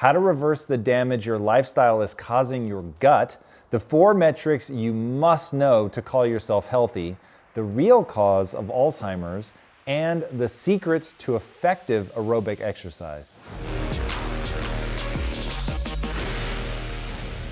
[0.00, 3.36] how to reverse the damage your lifestyle is causing your gut,
[3.68, 7.14] the four metrics you must know to call yourself healthy,
[7.52, 9.52] the real cause of Alzheimer's,
[9.86, 13.36] and the secret to effective aerobic exercise.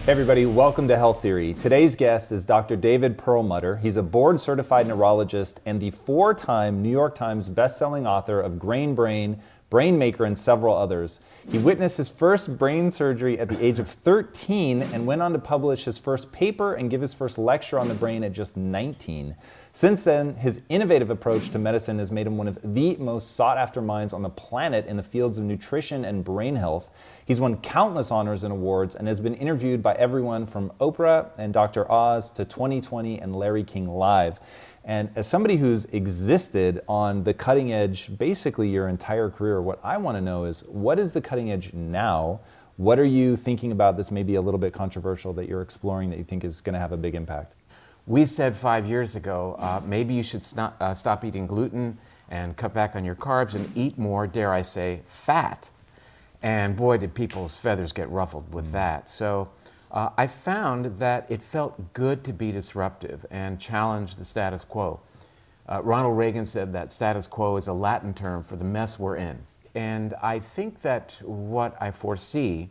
[0.06, 1.52] Hey everybody, welcome to Health Theory.
[1.52, 2.76] Today's guest is Dr.
[2.76, 3.76] David Perlmutter.
[3.76, 8.58] He's a board certified neurologist and the four time New York Times bestselling author of
[8.58, 9.38] Grain Brain,
[9.70, 11.20] Brainmaker, and several others.
[11.50, 15.38] He witnessed his first brain surgery at the age of 13 and went on to
[15.38, 19.36] publish his first paper and give his first lecture on the brain at just 19.
[19.72, 23.58] Since then, his innovative approach to medicine has made him one of the most sought
[23.58, 26.90] after minds on the planet in the fields of nutrition and brain health.
[27.26, 31.52] He's won countless honors and awards and has been interviewed by everyone from Oprah and
[31.52, 31.90] Dr.
[31.92, 34.40] Oz to 2020 and Larry King Live.
[34.84, 39.98] And as somebody who's existed on the cutting edge basically your entire career, what I
[39.98, 42.40] want to know is what is the cutting edge now?
[42.76, 46.18] What are you thinking about that's maybe a little bit controversial that you're exploring that
[46.18, 47.54] you think is going to have a big impact?
[48.06, 51.98] We said five years ago, uh, maybe you should stop, uh, stop eating gluten
[52.30, 55.70] and cut back on your carbs and eat more, dare I say, fat.
[56.42, 59.08] And boy, did people's feathers get ruffled with that.
[59.08, 59.48] So
[59.90, 65.00] uh, I found that it felt good to be disruptive and challenge the status quo.
[65.68, 69.16] Uh, Ronald Reagan said that status quo is a Latin term for the mess we're
[69.16, 69.38] in.
[69.74, 72.68] And I think that what I foresee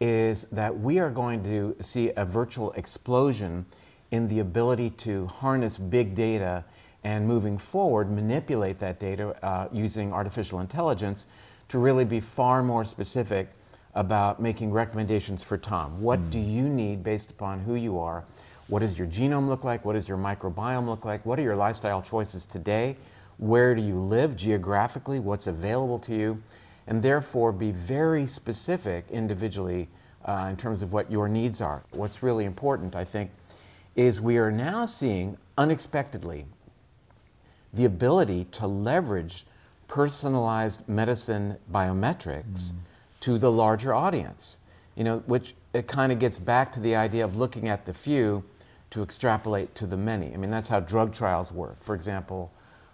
[0.00, 3.64] is that we are going to see a virtual explosion
[4.10, 6.64] in the ability to harness big data
[7.04, 11.26] and moving forward manipulate that data uh, using artificial intelligence
[11.68, 13.48] to really be far more specific
[13.96, 16.00] about making recommendations for Tom.
[16.00, 16.30] What mm.
[16.30, 18.24] do you need based upon who you are?
[18.68, 19.84] What does your genome look like?
[19.84, 21.24] What does your microbiome look like?
[21.24, 22.96] What are your lifestyle choices today?
[23.38, 25.18] Where do you live geographically?
[25.18, 26.42] What's available to you?
[26.86, 29.88] And therefore, be very specific individually
[30.26, 31.82] uh, in terms of what your needs are.
[31.92, 33.30] What's really important, I think,
[33.94, 36.44] is we are now seeing unexpectedly
[37.72, 39.46] the ability to leverage
[39.88, 42.72] personalized medicine biometrics.
[42.72, 42.76] Mm
[43.20, 44.58] to the larger audience.
[44.94, 47.92] You know, which it kind of gets back to the idea of looking at the
[47.92, 48.44] few
[48.90, 50.32] to extrapolate to the many.
[50.32, 51.82] I mean, that's how drug trials work.
[51.82, 52.50] For example,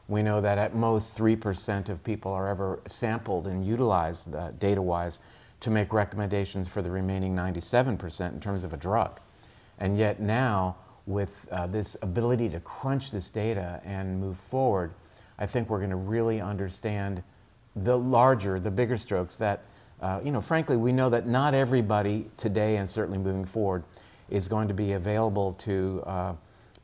[0.09, 4.83] we know that at most 3% of people are ever sampled and utilized uh, data
[4.83, 5.21] wise
[5.61, 9.21] to make recommendations for the remaining 97% in terms of a drug.
[9.79, 14.93] And yet now, with uh, this ability to crunch this data and move forward,
[15.39, 17.23] I think we're going to really understand
[17.75, 19.63] the larger, the bigger strokes that
[20.03, 23.85] uh, you know, frankly, we know that not everybody today and certainly moving forward
[24.29, 26.35] is going to be available to uh,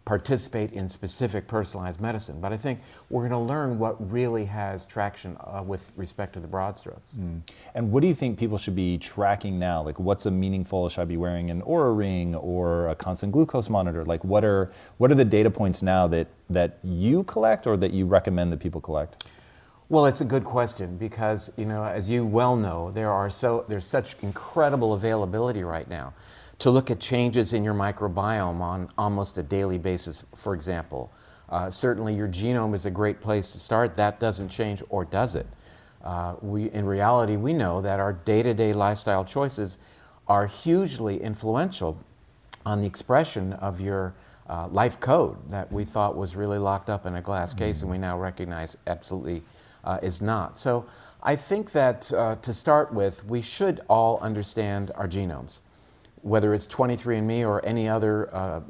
[0.05, 2.41] participate in specific personalized medicine.
[2.41, 2.81] But I think
[3.11, 7.15] we're going to learn what really has traction uh, with respect to the broad strokes.
[7.15, 7.43] Mm.
[7.75, 9.83] And what do you think people should be tracking now?
[9.83, 10.89] Like, what's a meaningful?
[10.89, 14.05] Should I be wearing an Oura ring or a constant glucose monitor?
[14.05, 17.93] Like, what are what are the data points now that that you collect or that
[17.93, 19.25] you recommend that people collect?
[19.91, 23.65] Well, it's a good question because, you know, as you well know, there are so
[23.69, 26.13] there's such incredible availability right now
[26.59, 31.11] to look at changes in your microbiome on almost a daily basis, for example.
[31.49, 33.97] Uh, certainly, your genome is a great place to start.
[33.97, 35.47] That doesn't change, or does it?
[36.05, 39.79] Uh, we, in reality, we know that our day to day lifestyle choices
[40.27, 41.99] are hugely influential
[42.67, 44.13] on the expression of your
[44.51, 47.87] uh, life code that we thought was really locked up in a glass case, mm-hmm.
[47.87, 49.43] and we now recognize absolutely
[49.85, 50.57] uh, is not.
[50.59, 50.87] So
[51.23, 55.61] I think that uh, to start with, we should all understand our genomes.
[56.23, 58.61] Whether it's 23andMe or any other uh,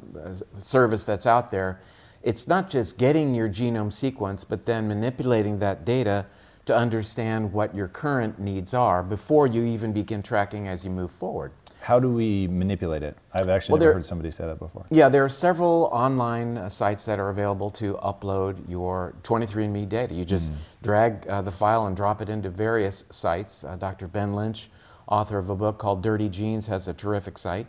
[0.61, 1.81] service that's out there,
[2.21, 6.25] it's not just getting your genome sequence, but then manipulating that data
[6.65, 11.11] to understand what your current needs are before you even begin tracking as you move
[11.11, 11.51] forward.
[11.81, 13.17] How do we manipulate it?
[13.33, 14.83] I've actually Well, never there- heard somebody say that before.
[14.89, 20.13] Yeah, there are several online uh, sites that are available to upload your 23andMe data.
[20.13, 20.51] You just
[20.83, 23.63] drag uh, the file and drop it into various sites.
[23.63, 24.07] Uh, Dr.
[24.07, 24.69] Ben Lynch,
[25.07, 27.67] author of a book called Dirty Genes, has a terrific site.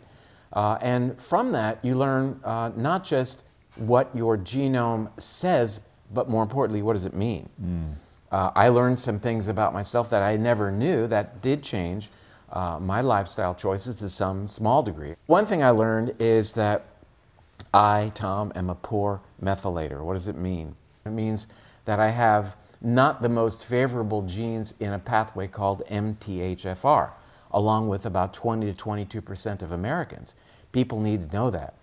[0.53, 3.43] Uh, and from that, you learn uh, not just
[3.77, 5.79] what your genome says,
[6.13, 7.47] but more importantly, what does it mean?
[8.29, 12.09] Uh, I learned some things about myself that I never knew that did change
[12.51, 15.15] uh, my lifestyle choices to some small degree.
[15.27, 16.85] One thing I learned is that
[17.73, 20.01] I, Tom, am a poor methylator.
[20.03, 20.75] What does it mean?
[21.05, 21.47] It means
[21.85, 27.11] that I have not the most favorable genes in a pathway called MTHFR,
[27.51, 30.35] along with about 20 to 22 percent of Americans.
[30.71, 31.75] People need to know that.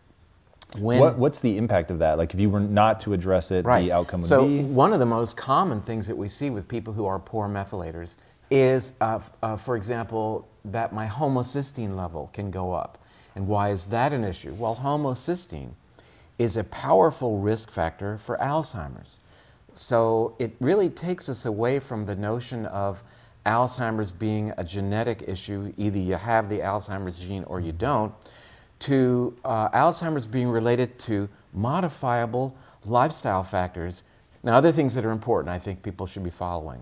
[0.76, 2.18] When, What, what's the impact of that?
[2.18, 4.58] Like, if you were not to address it, the outcome would so be.
[4.58, 7.48] So, one of the most common things that we see with people who are poor
[7.48, 8.16] methylators
[8.50, 12.98] is, uh, uh, for example, that my homocysteine level can go up.
[13.34, 14.54] And why is that an issue?
[14.54, 15.70] Well, homocysteine
[16.38, 19.18] is a powerful risk factor for Alzheimer's.
[19.74, 23.02] So it really takes us away from the notion of
[23.46, 28.12] Alzheimer's being a genetic issue, either you have the Alzheimer's gene or you don't,
[28.80, 34.02] to uh, Alzheimer's being related to modifiable lifestyle factors.
[34.42, 36.80] Now, other things that are important I think people should be following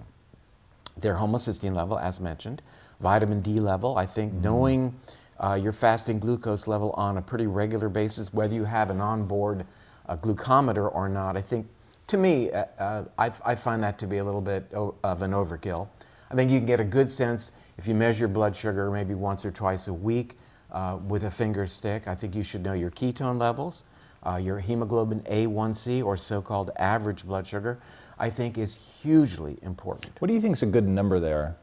[0.96, 2.62] their homocysteine level, as mentioned,
[3.00, 3.96] vitamin D level.
[3.96, 4.94] I think knowing
[5.38, 9.66] uh, your fasting glucose level on a pretty regular basis, whether you have an onboard
[10.08, 11.66] uh, glucometer or not, I think
[12.08, 15.22] to me, uh, uh, I, I find that to be a little bit o- of
[15.22, 15.88] an overkill.
[16.30, 19.44] I think you can get a good sense if you measure blood sugar maybe once
[19.44, 20.38] or twice a week
[20.72, 22.08] uh, with a finger stick.
[22.08, 23.84] I think you should know your ketone levels,
[24.24, 27.78] uh, your hemoglobin A1C, or so called average blood sugar,
[28.18, 30.20] I think is hugely important.
[30.20, 31.56] What do you think is a good number there?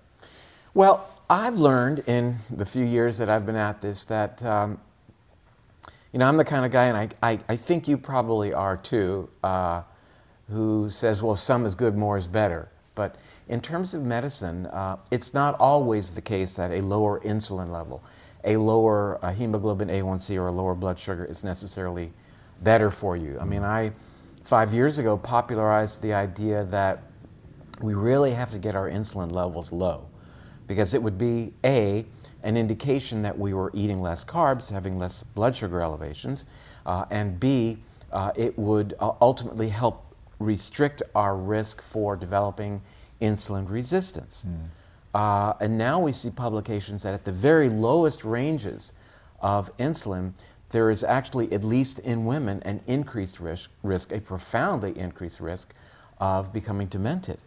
[0.73, 4.79] Well, I've learned in the few years that I've been at this that, um,
[6.11, 8.77] you know, I'm the kind of guy, and I, I, I think you probably are
[8.77, 9.83] too, uh,
[10.49, 12.69] who says, well, some is good, more is better.
[12.95, 13.15] But
[13.47, 18.03] in terms of medicine, uh, it's not always the case that a lower insulin level,
[18.43, 22.11] a lower uh, hemoglobin A1C, or a lower blood sugar is necessarily
[22.61, 23.39] better for you.
[23.39, 23.91] I mean, I,
[24.43, 27.03] five years ago, popularized the idea that
[27.81, 30.07] we really have to get our insulin levels low
[30.67, 32.05] because it would be A,
[32.43, 36.45] an indication that we were eating less carbs, having less blood sugar elevations,
[36.85, 37.79] uh, and B,
[38.11, 40.05] uh, it would uh, ultimately help
[40.39, 42.81] restrict our risk for developing
[43.21, 44.45] insulin resistance.
[45.13, 48.93] Uh, and now we see publications that at the very lowest ranges
[49.39, 50.33] of insulin,
[50.73, 55.73] there is actually, at least in women, an increased risk, risk a profoundly increased risk
[56.19, 57.37] of becoming demented.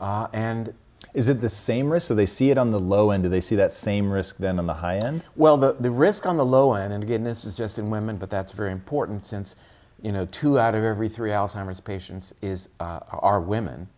[0.00, 0.72] Uh, and
[1.12, 2.08] Is it the same risk?
[2.08, 3.22] So they see it on the low end.
[3.22, 5.24] Do they see that same risk then on the high end?
[5.36, 8.16] Well, the, the risk on the low end, and again, this is just in women,
[8.16, 9.54] but that's very important since
[10.02, 13.88] you know two out of every three Alzheimer's patients is uh, are women.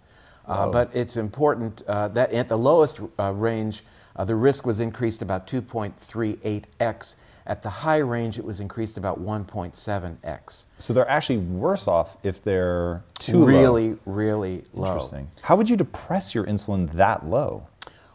[0.46, 3.84] Uh, but it's important uh, that at the lowest uh, range,
[4.16, 7.16] uh, the risk was increased about 2.38x.
[7.48, 10.64] At the high range, it was increased about 1.7x.
[10.78, 13.46] So they're actually worse off if they're too low.
[13.46, 14.88] really, really low.
[14.88, 15.30] Interesting.
[15.40, 17.66] How would you depress your insulin that low?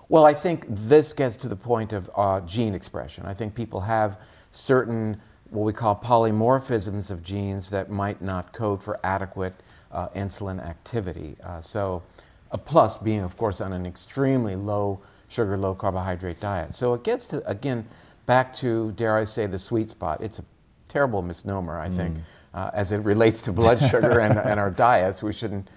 [0.08, 3.26] Well, I think this gets to the point of uh, gene expression.
[3.26, 4.20] I think people have
[4.52, 5.20] certain
[5.50, 9.54] what we call polymorphisms of genes that might not code for adequate
[9.92, 11.38] uh, insulin activity.
[11.44, 12.04] Uh, so,
[12.52, 16.74] a plus being, of course, on an extremely low sugar, low carbohydrate diet.
[16.74, 17.86] So it gets to again
[18.26, 20.22] back to dare I say the sweet spot.
[20.22, 20.46] It's a
[20.88, 22.18] terrible misnomer, I think,
[22.54, 25.24] uh, as it relates to blood sugar and, and our diets.
[25.24, 25.70] We shouldn't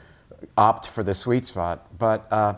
[0.56, 2.54] opt for the sweet spot, but uh,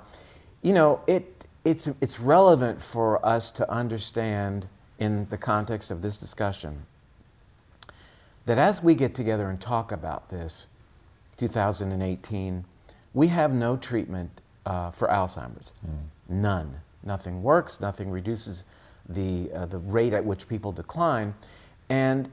[0.63, 4.69] you know it it's it's relevant for us to understand
[4.99, 6.87] in the context of this discussion
[8.47, 10.67] that as we get together and talk about this
[11.37, 12.65] 2018
[13.15, 15.75] we have no treatment uh, for alzheimer's.
[16.29, 16.81] None.
[17.03, 17.81] Nothing works.
[17.81, 18.65] Nothing reduces
[19.09, 21.35] the, uh, the rate at which people decline
[21.89, 22.31] and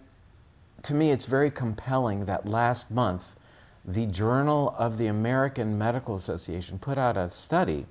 [0.84, 3.36] to me it's very compelling that last month
[3.86, 7.86] the journal of the american medical association put out a study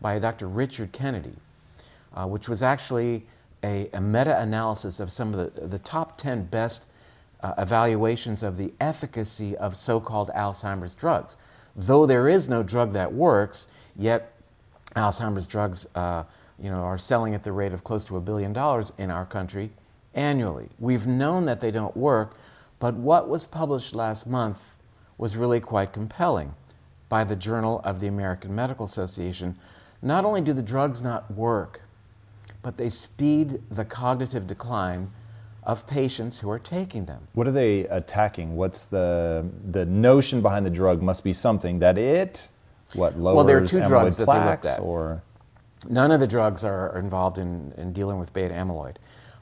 [0.00, 1.34] by dr richard kennedy
[2.14, 3.26] uh, which was actually
[3.64, 6.86] a, a meta analysis of some of the, the top 10 best
[7.42, 11.36] uh, evaluations of the efficacy of so called Alzheimer's drugs.
[11.76, 14.32] Though there is no drug that works, yet
[14.96, 16.24] Alzheimer's drugs uh,
[16.60, 19.24] you know, are selling at the rate of close to a billion dollars in our
[19.24, 19.70] country
[20.14, 20.68] annually.
[20.78, 22.36] We've known that they don't work,
[22.80, 24.76] But what was published last month
[25.16, 26.54] was really quite compelling
[27.08, 29.56] by the Journal of the American Medical Association.
[30.00, 31.80] Not only do the drugs not work,
[32.62, 35.10] but they speed the cognitive decline
[35.64, 37.26] of patients who are taking them.
[37.34, 38.56] What are they attacking?
[38.56, 41.02] What's the the notion behind the drug?
[41.02, 42.48] Must be something that it
[42.94, 44.82] what lowers well, there are two amyloid drugs that they plaques looked at.
[44.82, 45.22] or
[45.86, 48.96] None of the drugs are involved in, in dealing with beta amyloid.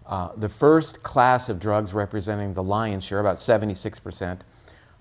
[0.07, 4.41] Uh, the first class of drugs representing the lion's share, about 76%,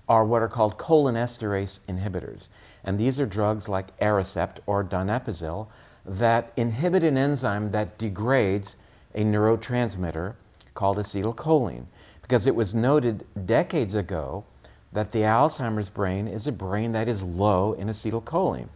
[0.08, 2.48] are what are called cholinesterase inhibitors.
[2.84, 5.68] And these are drugs like Aricept or donepezil
[6.04, 8.76] that inhibit an enzyme that degrades
[9.14, 10.34] a neurotransmitter
[10.74, 11.86] called acetylcholine.
[12.22, 14.44] Because it was noted decades ago
[14.92, 18.68] that the Alzheimer's brain is a brain that is low in acetylcholine.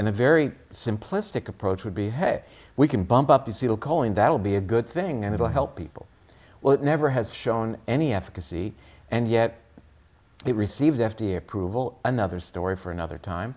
[0.00, 2.40] And a very simplistic approach would be hey,
[2.78, 6.06] we can bump up acetylcholine, that'll be a good thing and it'll help people.
[6.62, 8.72] Well, it never has shown any efficacy,
[9.10, 9.60] and yet
[10.46, 13.56] it received FDA approval, another story for another time.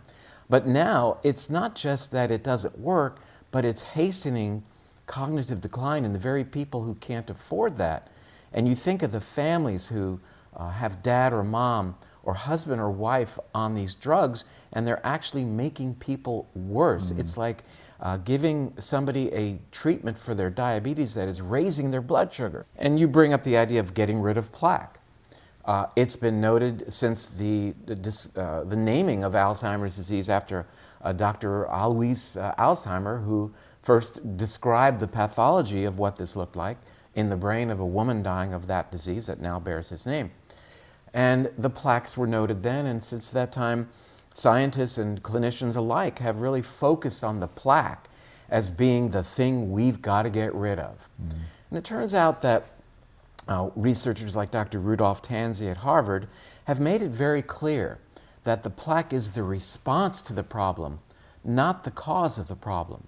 [0.49, 3.19] But now it's not just that it doesn't work,
[3.51, 4.63] but it's hastening
[5.07, 8.09] cognitive decline in the very people who can't afford that.
[8.51, 10.19] And you think of the families who
[10.57, 15.43] uh, have dad or mom or husband or wife on these drugs, and they're actually
[15.43, 17.11] making people worse.
[17.11, 17.63] It's like
[17.99, 22.65] uh, giving somebody a treatment for their diabetes that is raising their blood sugar.
[22.77, 24.99] And you bring up the idea of getting rid of plaque.
[25.65, 30.65] Uh, it's been noted since the, the, uh, the naming of Alzheimer's disease after
[31.01, 31.65] uh, Dr.
[31.65, 36.77] Alois uh, Alzheimer, who first described the pathology of what this looked like
[37.15, 40.31] in the brain of a woman dying of that disease that now bears his name.
[41.13, 43.89] And the plaques were noted then, and since that time,
[44.33, 48.09] scientists and clinicians alike have really focused on the plaque
[48.49, 51.09] as being the thing we've got to get rid of.
[51.69, 52.65] And it turns out that
[53.47, 54.79] uh, researchers like Dr.
[54.79, 56.27] Rudolph Tanzi at Harvard
[56.65, 57.99] have made it very clear
[58.43, 60.99] that the plaque is the response to the problem,
[61.43, 63.07] not the cause of the problem.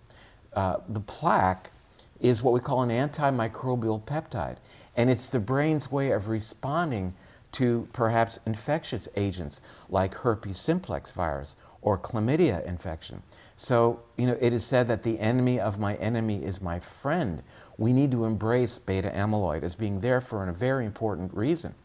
[0.53, 1.71] Uh, the plaque
[2.19, 4.57] is what we call an antimicrobial peptide,
[4.95, 7.13] and it's the brain's way of responding
[7.53, 13.21] to perhaps infectious agents like herpes simplex virus or chlamydia infection.
[13.57, 17.41] So, you know, it is said that the enemy of my enemy is my friend.
[17.77, 21.75] We need to embrace beta amyloid as being there for a very important reason.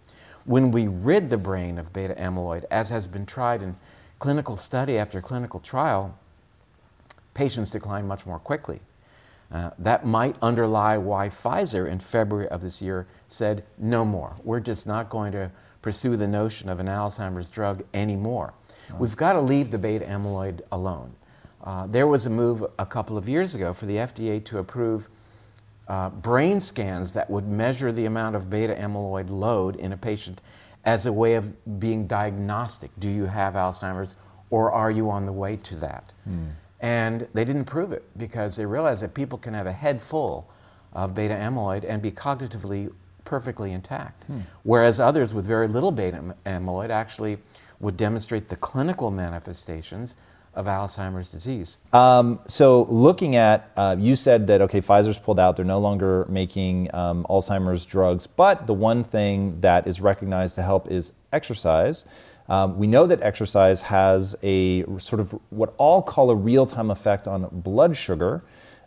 [0.46, 3.76] When we rid the brain of beta amyloid, as has been tried in
[4.18, 6.18] clinical study after clinical trial,
[7.34, 8.80] patients decline much more quickly.
[9.52, 14.36] Uh, that might underlie why Pfizer in February of this year said, no more.
[14.44, 15.50] We're just not going to
[15.82, 18.54] pursue the notion of an Alzheimer's drug anymore.
[18.98, 21.14] We've got to leave the beta amyloid alone.
[21.62, 25.08] Uh, there was a move a couple of years ago for the FDA to approve
[25.88, 30.40] uh, brain scans that would measure the amount of beta amyloid load in a patient
[30.84, 32.90] as a way of being diagnostic.
[32.98, 34.16] Do you have Alzheimer's
[34.50, 36.12] or are you on the way to that?
[36.80, 40.50] And they didn't prove it because they realized that people can have a head full
[40.92, 42.90] of beta amyloid and be cognitively
[43.24, 44.24] perfectly intact.
[44.62, 47.38] Whereas others with very little beta amyloid actually
[47.80, 50.16] would demonstrate the clinical manifestations
[50.54, 51.78] of Alzheimer's disease.
[51.92, 56.26] Um, so looking at, uh, you said that okay, Pfizer's pulled out; they're no longer
[56.28, 58.26] making um, Alzheimer's drugs.
[58.26, 62.04] But the one thing that is recognized to help is exercise.
[62.50, 67.28] Um, we know that exercise has a sort of what all call a real-time effect
[67.28, 68.42] on blood sugar.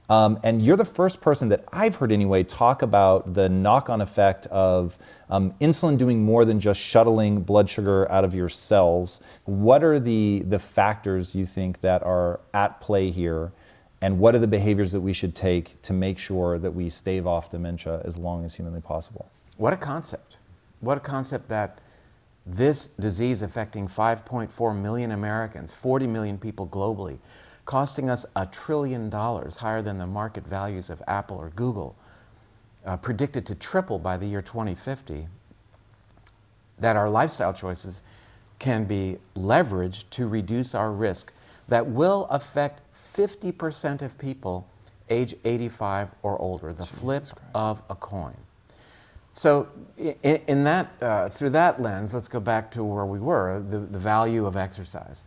[0.10, 4.02] Um, and you're the first person that I've heard anyway talk about the knock on
[4.02, 4.98] effect of
[5.30, 9.22] um, insulin doing more than just shuttling blood sugar out of your cells.
[9.46, 13.54] What are the, the factors you think that are at play here?
[14.02, 17.26] And what are the behaviors that we should take to make sure that we stave
[17.26, 19.32] off dementia as long as humanly possible?
[19.56, 20.36] What a concept.
[20.82, 21.80] What a concept that
[22.46, 27.20] this disease affecting 5.4 million Americans, 40 million people globally,
[27.66, 31.96] costing us a trillion dollars, higher than the market values of Apple or Google,
[32.86, 35.28] uh, predicted to triple by the year 2050,
[36.80, 38.02] that our lifestyle choices
[38.60, 41.32] can be leveraged to reduce our risk
[41.68, 42.82] that will affect
[43.16, 44.68] 50% of people
[45.10, 48.36] age 85 or older, the flip of a coin.
[49.34, 53.64] So, in, in that, uh, through that lens, let's go back to where we were
[53.68, 55.26] the, the value of exercise.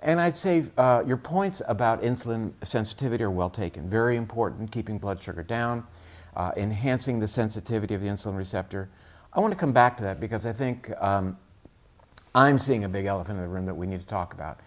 [0.00, 3.90] And I'd say uh, your points about insulin sensitivity are well taken.
[3.90, 5.84] Very important, keeping blood sugar down,
[6.36, 8.88] uh, enhancing the sensitivity of the insulin receptor.
[9.32, 11.36] I want to come back to that because I think um,
[12.34, 14.60] I'm seeing a big elephant in the room that we need to talk about.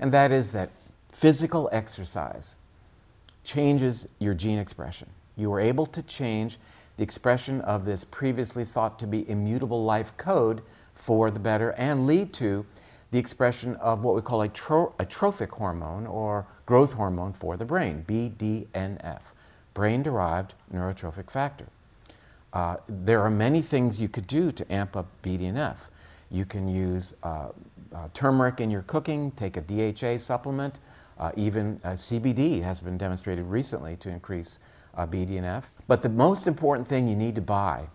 [0.00, 0.70] And that is that
[1.12, 2.56] physical exercise
[3.44, 5.08] changes your gene expression.
[5.36, 6.58] You are able to change
[6.98, 10.60] the expression of this previously thought to be immutable life code
[10.94, 12.66] for the better and lead to
[13.12, 17.64] the expression of what we call a, tro- trophic hormone or growth hormone for the
[17.64, 19.20] brain, BDNF,
[19.74, 21.68] brain derived neurotrophic factor.
[22.52, 25.76] Uh, there are many things you could do to amp up BDNF.
[26.30, 27.50] You can use uh,
[27.94, 30.78] uh, turmeric in your cooking, take a DHA supplement,
[31.18, 34.58] uh, even uh, CBD has been demonstrated recently to increase
[34.98, 35.64] uh, BDNF.
[35.86, 37.88] But the most important thing you need to buy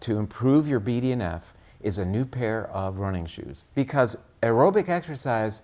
[0.00, 1.42] to improve your BDNF
[1.82, 5.62] is a new pair of running shoes because aerobic exercise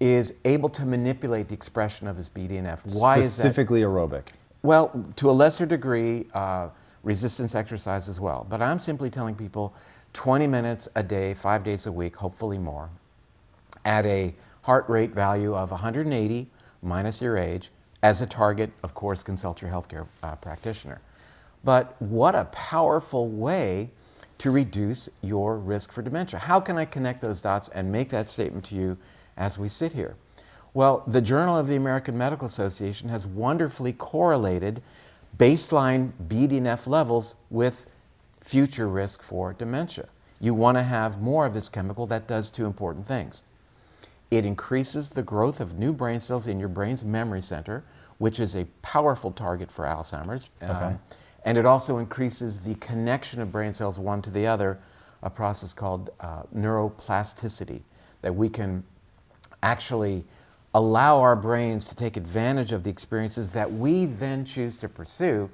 [0.00, 3.00] is able to manipulate the expression of his BDNF.
[3.00, 3.90] Why Specifically is that?
[3.90, 4.28] aerobic.
[4.62, 6.68] Well, to a lesser degree, uh,
[7.02, 8.46] resistance exercise as well.
[8.48, 9.74] But I'm simply telling people
[10.12, 12.90] 20 minutes a day, five days a week, hopefully more,
[13.84, 16.50] at a heart rate value of 180
[16.82, 17.70] minus your age.
[18.02, 21.00] As a target, of course, consult your healthcare uh, practitioner.
[21.64, 23.90] But what a powerful way
[24.38, 26.38] to reduce your risk for dementia.
[26.38, 28.98] How can I connect those dots and make that statement to you
[29.36, 30.14] as we sit here?
[30.74, 34.82] Well, the Journal of the American Medical Association has wonderfully correlated
[35.38, 37.86] baseline BDNF levels with
[38.42, 40.08] future risk for dementia.
[40.38, 43.42] You want to have more of this chemical that does two important things.
[44.30, 47.84] It increases the growth of new brain cells in your brain's memory center,
[48.18, 50.50] which is a powerful target for Alzheimer's.
[50.62, 50.72] Okay.
[50.72, 51.00] Um,
[51.44, 54.80] and it also increases the connection of brain cells one to the other,
[55.22, 57.82] a process called uh, neuroplasticity,
[58.22, 58.82] that we can
[59.62, 60.24] actually
[60.74, 65.48] allow our brains to take advantage of the experiences that we then choose to pursue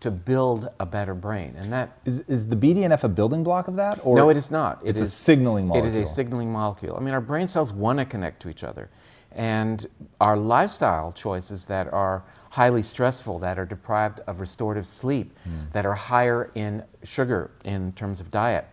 [0.00, 1.54] to build a better brain.
[1.56, 3.98] And that is, is the BDNF a building block of that?
[4.04, 4.80] Or no, it is not.
[4.82, 5.94] It it's is, a signaling molecule.
[5.94, 6.96] It is a signaling molecule.
[6.96, 8.90] I mean, our brain cells want to connect to each other.
[9.32, 9.86] And
[10.20, 15.72] our lifestyle choices that are highly stressful, that are deprived of restorative sleep, mm.
[15.72, 18.66] that are higher in sugar in terms of diet,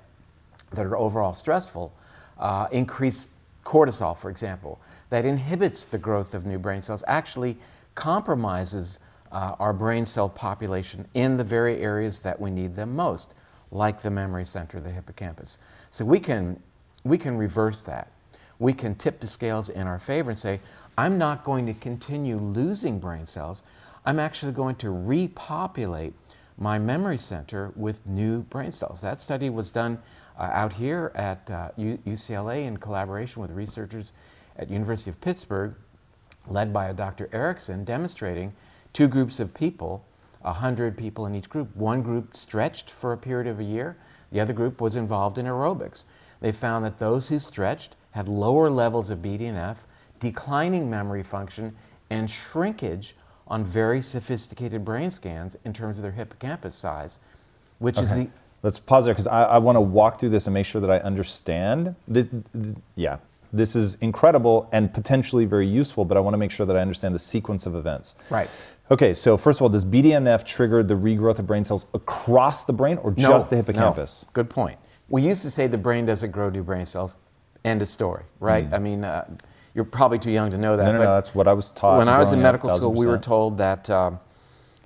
[0.72, 1.94] that are overall stressful,
[2.38, 3.28] uh, increase
[3.66, 7.58] cortisol, for example, that inhibits the growth of new brain cells, actually
[7.96, 9.00] compromises
[9.34, 13.36] uh, our brain cell population in the very areas that we need them most,
[13.72, 15.58] like the memory center, the hippocampus.
[15.92, 16.62] So we can,
[17.04, 18.14] we can reverse that
[18.60, 20.60] we can tip the scales in our favor and say,
[20.98, 23.64] I'm not going to continue losing brain cells.
[24.06, 26.14] I'm actually going to repopulate
[26.58, 29.02] my memory center with new brain cells.
[29.02, 30.00] That study was done
[30.38, 34.14] uh, out here at uh, U- UCLA in collaboration with researchers
[34.56, 35.76] at University of Pittsburgh,
[36.48, 37.28] led by a Dr.
[37.34, 38.54] Erickson, demonstrating
[38.94, 40.06] two groups of people,
[40.42, 41.76] 100 people in each group.
[41.76, 43.98] One group stretched for a period of a year,
[44.32, 46.06] the other group was involved in aerobics.
[46.42, 49.78] They found that those who stretched had lower levels of BDNF,
[50.20, 51.76] declining memory function,
[52.10, 53.16] and shrinkage
[53.48, 57.20] on very sophisticated brain scans in terms of their hippocampus size,
[57.80, 58.06] which okay.
[58.06, 58.30] is the.
[58.64, 60.90] Let's pause there because I, I want to walk through this and make sure that
[60.90, 61.96] I understand.
[62.08, 62.28] This,
[62.96, 63.18] yeah,
[63.54, 66.82] this is incredible and potentially very useful, but I want to make sure that I
[66.82, 68.16] understand the sequence of events.
[68.30, 68.50] Right.
[68.92, 72.74] Okay, so first of all, does BDNF trigger the regrowth of brain cells across the
[72.74, 74.26] brain or just the hippocampus?
[74.26, 74.30] No.
[74.34, 74.78] Good point.
[75.08, 77.16] We used to say the brain doesn't grow new brain cells.
[77.64, 78.70] End of story, right?
[78.70, 78.74] Mm.
[78.74, 79.38] I mean, uh,
[79.74, 80.86] you're probably too young to know that.
[80.86, 81.98] No, no, no, that's what I was taught.
[81.98, 84.20] When I was in medical up, school, we were told that um,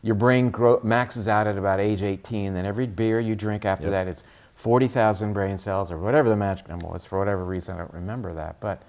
[0.04, 2.56] your brain grow, maxes out at about age 18.
[2.56, 3.92] and every beer you drink after yep.
[3.92, 4.24] that, it's
[4.58, 7.06] 40,000 brain cells or whatever the magic number was.
[7.06, 8.60] For whatever reason, I don't remember that.
[8.60, 8.82] But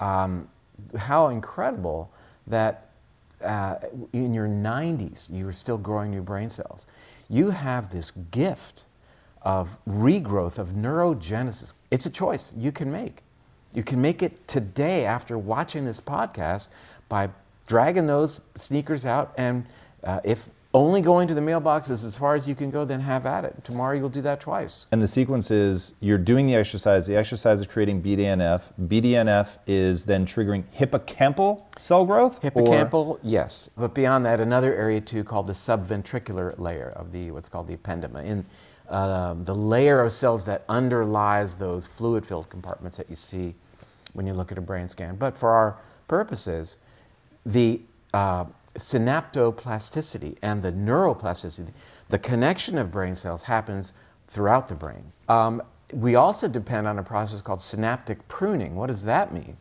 [0.00, 0.48] um,
[0.98, 2.10] how incredible
[2.48, 2.88] that
[3.42, 3.76] uh,
[4.12, 6.86] in your 90s you were still growing new brain cells.
[7.28, 8.84] You have this gift
[9.42, 11.72] of regrowth, of neurogenesis.
[11.92, 13.22] It's a choice you can make.
[13.72, 16.68] You can make it today after watching this podcast
[17.08, 17.30] by
[17.68, 19.66] dragging those sneakers out and
[20.02, 23.00] uh, if only going to the mailbox is as far as you can go, then
[23.00, 23.62] have at it.
[23.62, 24.86] Tomorrow you'll do that twice.
[24.90, 28.72] And the sequence is you're doing the exercise, the exercise is creating BDNF.
[28.88, 32.40] BDNF is then triggering hippocampal cell growth?
[32.40, 33.20] Hippocampal, or?
[33.22, 33.68] yes.
[33.76, 37.76] But beyond that, another area too called the subventricular layer of the what's called the
[37.76, 38.24] ependyma.
[38.24, 38.46] In
[38.88, 43.54] uh, the layer of cells that underlies those fluid filled compartments that you see
[44.12, 45.16] when you look at a brain scan.
[45.16, 46.78] But for our purposes,
[47.46, 47.80] the
[48.12, 48.44] uh,
[48.78, 51.72] synaptoplasticity and the neuroplasticity,
[52.08, 53.92] the connection of brain cells happens
[54.28, 55.12] throughout the brain.
[55.28, 58.74] Um, we also depend on a process called synaptic pruning.
[58.74, 59.56] What does that mean?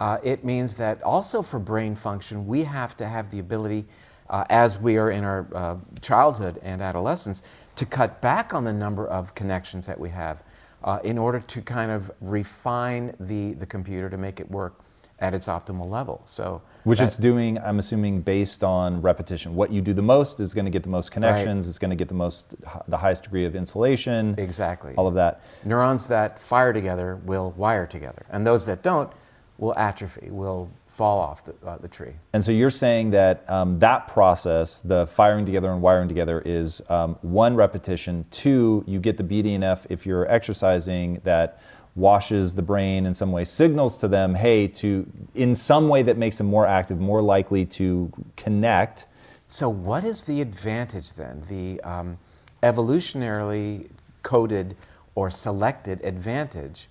[0.00, 3.84] Uh, it means that also for brain function, we have to have the ability,
[4.30, 7.42] uh, as we are in our uh, childhood and adolescence,
[7.74, 10.42] to cut back on the number of connections that we have
[10.84, 14.82] uh, in order to kind of refine the, the computer to make it work
[15.20, 16.22] at its optimal level.
[16.24, 19.54] So Which that- it's doing, I'm assuming, based on repetition.
[19.54, 21.68] What you do the most is going to get the most connections.
[21.68, 22.54] It's going to get the most,
[22.86, 24.34] the highest degree of insulation.
[24.38, 24.94] Exactly.
[24.96, 25.40] All of that.
[25.64, 29.10] neurons that fire together will wire together, and those that don't
[29.58, 32.12] will atrophy, will fall off the, uh, the tree.
[32.32, 36.82] And so you're saying that um, that process, the firing together and wiring together, is
[36.90, 38.24] um, one repetition.
[38.32, 41.60] Two, you get the BDNF if you're exercising that
[41.98, 46.16] washes the brain in some way, signals to them, hey, to in some way that
[46.16, 49.06] makes them more active, more likely to connect.
[49.48, 51.42] So, what is the advantage then?
[51.48, 52.18] The um,
[52.62, 53.88] evolutionarily
[54.22, 54.76] coded
[55.14, 56.88] or selected advantage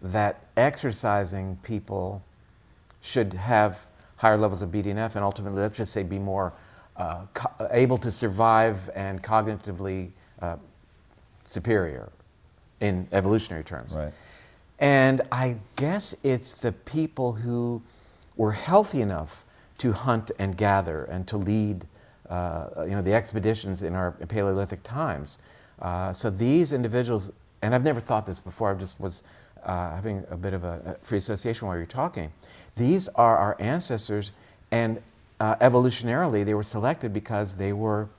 [0.00, 2.22] that exercising people
[3.00, 3.86] should have
[4.16, 6.52] higher levels of BDNF and ultimately, let's just say, be more
[6.96, 10.56] uh, co- able to survive and cognitively uh,
[11.46, 12.12] superior
[12.80, 13.94] in evolutionary terms.
[13.94, 14.12] Right.
[14.84, 17.80] And I guess it's the people who
[18.36, 19.42] were healthy enough
[19.78, 21.86] to hunt and gather and to lead,
[22.28, 25.38] uh, you know, the expeditions in our Paleolithic times.
[25.80, 28.72] Uh, so these individuals, and I've never thought this before.
[28.72, 29.22] I just was
[29.64, 32.30] uh, having a bit of a, free association while you were talking.
[32.76, 34.32] These are our ancestors,
[34.70, 35.00] and
[35.40, 38.10] uh, evolutionarily, they were selected because they were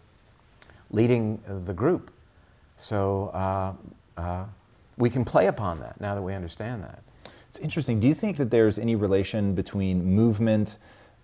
[0.89, 2.09] leading the group.
[2.75, 3.73] So uh,
[4.19, 4.45] uh,
[4.97, 7.03] we can play upon that now that we understand that.
[7.49, 7.99] It's interesting.
[7.99, 10.77] Do you think that there's any relation between movement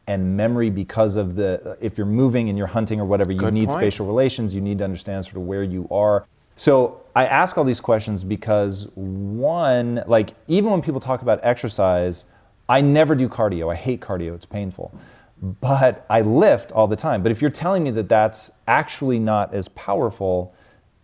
[0.08, 3.54] and memory because of the if you're moving and you're hunting or whatever, you Good
[3.54, 3.82] need point.
[3.82, 6.26] spatial relations, you need to understand sort of where you are.
[6.56, 12.26] So I ask all these questions because one, like even when people talk about exercise,
[12.68, 13.72] I never do cardio.
[13.72, 14.34] I hate cardio.
[14.36, 14.94] It's painful.
[15.42, 17.24] But I lift all the time.
[17.24, 20.54] But if you're telling me that that's actually not as powerful,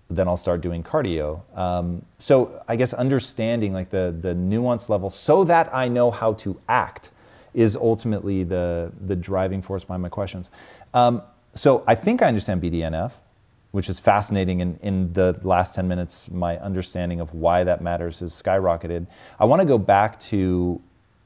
[0.10, 1.42] then I'll start doing cardio.
[1.58, 6.34] Um, so I guess understanding like the the nuance level, so that I know how
[6.34, 7.12] to act,
[7.54, 10.50] is ultimately the the driving force behind my questions.
[10.94, 11.22] Um,
[11.54, 13.14] so I think I understand BDNF,
[13.72, 14.62] which is fascinating.
[14.62, 19.08] In in the last ten minutes, my understanding of why that matters has skyrocketed.
[19.40, 20.82] I want to go back to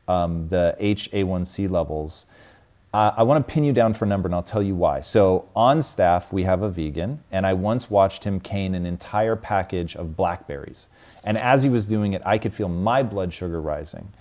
[0.07, 2.25] um, the HA1C levels.
[2.93, 4.99] Uh, I want to pin you down for a number and I'll tell you why.
[4.99, 9.37] So, on staff, we have a vegan, and I once watched him cane an entire
[9.37, 10.89] package of blackberries.
[11.23, 14.11] And as he was doing it, I could feel my blood sugar rising.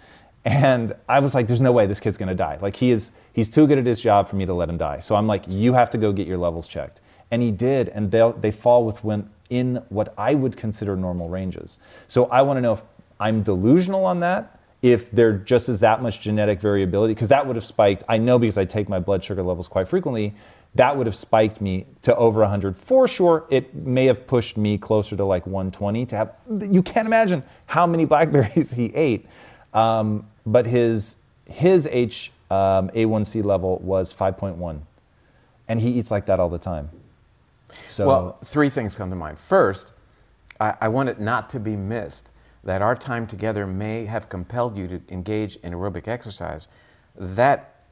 [0.45, 2.59] And I was like, there's no way this kid's gonna die.
[2.61, 5.01] Like, he is, he's too good at his job for me to let him die.
[5.01, 7.01] So, I'm like, you have to go get your levels checked.
[7.33, 11.81] And he did, and they fall within in what I would consider normal ranges.
[12.07, 12.83] So, I wanna know if
[13.19, 17.57] I'm delusional on that if there just is that much genetic variability, because that would
[17.57, 20.35] have spiked, I know because I take my blood sugar levels quite frequently,
[20.75, 22.77] that would have spiked me to over 100.
[22.77, 27.07] For sure, it may have pushed me closer to like 120 to have, you can't
[27.07, 29.27] imagine how many blackberries he ate.
[29.75, 31.17] Um, but his,
[31.47, 34.81] his H, um, A1C level was 5.1.
[35.69, 36.91] And he eats like that all the time.
[37.87, 39.39] So, Well, three things come to mind.
[39.39, 39.93] First,
[40.59, 42.31] I, I want it not to be missed
[42.65, 46.69] that our time together may have compelled you to engage in aerobic exercise.
[47.17, 47.85] That,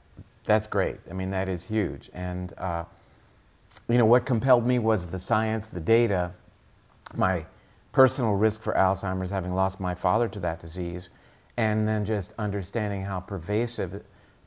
[0.45, 0.99] that's great.
[1.11, 2.11] I mean, that is huge.
[2.13, 2.85] And, uh,
[3.89, 6.33] you know, what compelled me was the science, the data,
[7.17, 7.47] my
[7.93, 11.11] personal risk for Alzheimer's, having lost my father to that disease,
[11.57, 14.03] and then just understanding how pervasive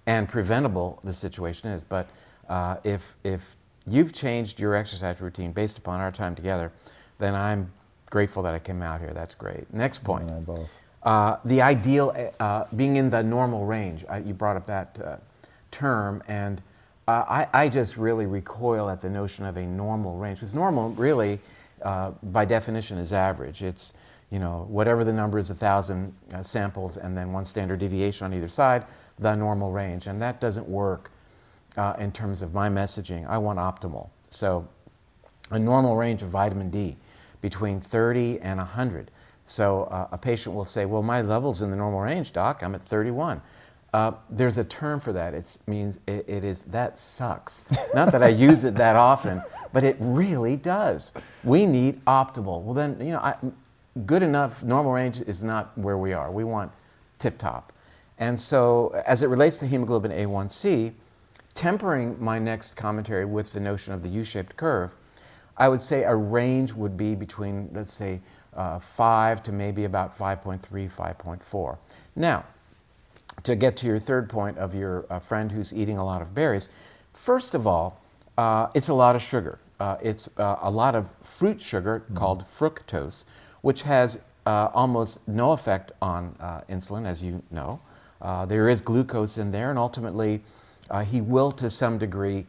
[0.05, 1.83] and preventable the situation is.
[1.83, 2.09] But
[2.47, 3.57] uh, if, if
[3.87, 6.71] you've changed your exercise routine based upon our time together,
[7.17, 7.71] then I'm
[8.11, 9.13] grateful that I came out here.
[9.13, 9.73] That's great.
[9.73, 10.29] Next point.
[10.29, 10.69] and I both.
[11.01, 14.05] Uh, the ideal, uh, being in the normal range.
[14.07, 15.15] I, you brought up that uh,
[15.71, 16.61] term, and
[17.07, 20.37] uh, I, I just really recoil at the notion of a normal range.
[20.37, 21.39] Because normal, really,
[21.81, 23.63] uh, by definition, is average.
[23.63, 23.93] It's
[24.29, 28.25] you know whatever the number is, a thousand uh, samples, and then one standard deviation
[28.25, 28.85] on either side,
[29.17, 31.09] the normal range, and that doesn't work
[31.77, 33.27] uh, in terms of my messaging.
[33.27, 34.09] I want optimal.
[34.29, 34.67] So,
[35.49, 36.95] a normal range of vitamin D
[37.41, 39.11] between 30 and 100.
[39.45, 42.63] So uh, a patient will say, "Well, my level's in the normal range, doc.
[42.63, 43.41] I'm at 31."
[43.93, 45.33] Uh, there's a term for that.
[45.33, 47.65] It means it, it is that sucks.
[47.93, 51.11] Not that I use it that often, but it really does.
[51.43, 52.61] We need optimal.
[52.61, 53.35] Well, then you know, I,
[54.05, 56.31] good enough normal range is not where we are.
[56.31, 56.71] We want
[57.19, 57.73] tip top.
[58.17, 60.93] And so, as it relates to hemoglobin A1C,
[61.53, 64.95] tempering my next commentary with the notion of the U-shaped curve,
[65.61, 68.19] I would say a range would be between, let's say,
[68.55, 71.77] uh, 5 to maybe about 5.3, 5.4.
[72.15, 72.45] Now,
[73.43, 76.33] to get to your third point of your uh, friend who's eating a lot of
[76.33, 76.69] berries,
[77.13, 78.01] first of all,
[78.39, 79.59] uh, it's a lot of sugar.
[79.79, 83.25] Uh, it's uh, a lot of fruit sugar called fructose,
[83.61, 87.79] which has uh, almost no effect on uh, insulin, as you know.
[88.19, 90.41] Uh, there is glucose in there, and ultimately,
[90.89, 92.47] uh, he will to some degree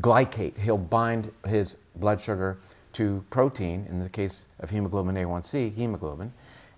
[0.00, 0.58] glycate.
[0.58, 2.58] He'll bind his blood sugar
[2.94, 6.32] to protein, in the case of hemoglobin A1C, hemoglobin,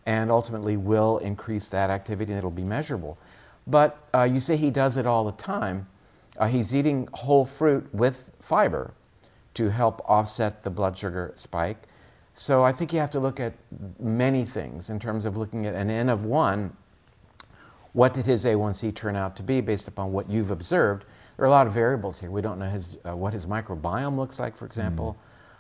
[0.07, 3.18] and ultimately will increase that activity and it'll be measurable.
[3.66, 5.88] But uh, you say he does it all the time.
[6.37, 8.92] Uh, he's eating whole fruit with fiber
[9.55, 11.79] to help offset the blood sugar spike.
[12.35, 13.55] So I think you have to look at
[13.98, 16.77] many things in terms of looking at an N of one.
[17.92, 21.05] What did his A1C turn out to be based upon what you've observed?
[21.37, 22.31] There are a lot of variables here.
[22.31, 25.16] We don't know his, uh, what his microbiome looks like, for example.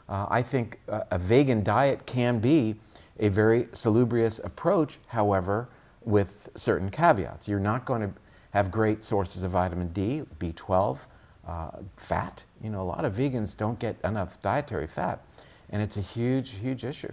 [0.08, 0.28] Mm.
[0.30, 2.76] I think a, a vegan diet can be
[3.18, 5.68] a very salubrious approach, however,
[6.04, 7.48] with certain caveats.
[7.48, 8.10] You're not going to
[8.50, 10.98] have great sources of vitamin D, B12,
[11.46, 12.44] uh, fat.
[12.62, 15.24] You know, a lot of vegans don't get enough dietary fat,
[15.70, 17.12] and it's a huge, huge issue.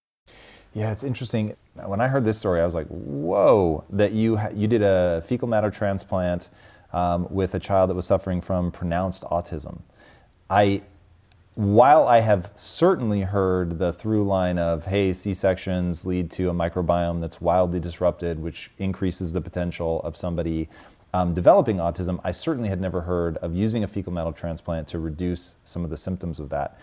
[0.73, 1.55] Yeah, it's interesting.
[1.73, 5.47] When I heard this story, I was like, "Whoa!" That you you did a fecal
[5.47, 6.49] matter transplant
[6.93, 9.81] um, with a child that was suffering from pronounced autism.
[10.49, 10.81] I,
[11.55, 17.19] while I have certainly heard the through line of, "Hey, C-sections lead to a microbiome
[17.19, 20.69] that's wildly disrupted, which increases the potential of somebody."
[21.13, 24.99] Um, developing autism, I certainly had never heard of using a fecal matter transplant to
[24.99, 26.77] reduce some of the symptoms of that.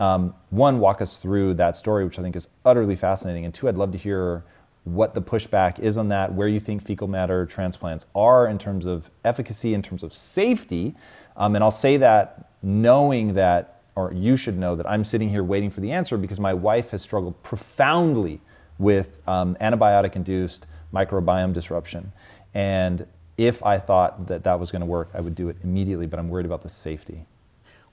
[0.00, 3.44] Um, one, walk us through that story, which I think is utterly fascinating.
[3.44, 4.44] And two, I'd love to hear
[4.84, 8.86] what the pushback is on that, where you think fecal matter transplants are in terms
[8.86, 10.94] of efficacy, in terms of safety.
[11.36, 15.44] Um, and I'll say that knowing that, or you should know that I'm sitting here
[15.44, 18.40] waiting for the answer because my wife has struggled profoundly
[18.78, 22.12] with um, antibiotic induced microbiome disruption.
[22.52, 26.06] And if I thought that that was going to work, I would do it immediately,
[26.06, 27.26] but I'm worried about the safety.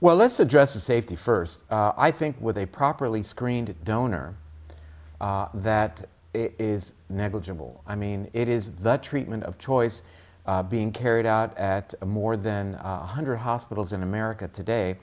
[0.02, 1.62] Well, let's address the safety first.
[1.70, 4.34] Uh, I think with a properly screened donor,
[5.20, 7.84] uh, that is negligible.
[7.86, 10.02] I mean, it is the treatment of choice
[10.44, 14.96] uh, being carried out at more than 100 uh, hospitals in America today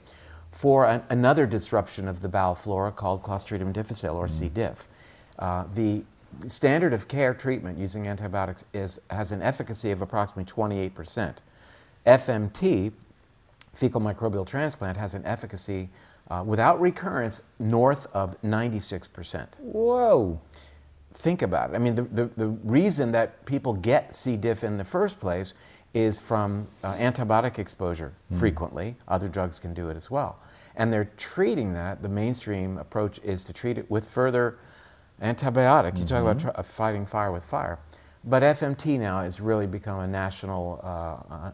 [0.52, 4.50] for an, another disruption of the bowel flora called Clostridium difficile or C.
[4.50, 4.86] diff.
[5.38, 6.04] Uh, the
[6.46, 11.36] standard of care treatment using antibiotics is, has an efficacy of approximately 28%.
[12.06, 12.92] FMT,
[13.80, 15.88] fecal microbial transplant has an efficacy
[16.30, 19.58] uh, without recurrence north of 96%.
[19.58, 20.38] Whoa.
[21.14, 21.76] Think about it.
[21.76, 24.36] I mean, the, the, the reason that people get C.
[24.36, 25.54] diff in the first place
[25.94, 28.38] is from uh, antibiotic exposure mm.
[28.38, 28.96] frequently.
[29.08, 30.38] Other drugs can do it as well.
[30.76, 32.02] And they're treating that.
[32.02, 34.58] The mainstream approach is to treat it with further
[35.22, 35.98] antibiotic.
[35.98, 36.04] You mm-hmm.
[36.04, 36.50] talk about mm-hmm.
[36.50, 37.78] tr- uh, fighting fire with fire.
[38.24, 41.50] But FMT now has really become a national, uh, uh,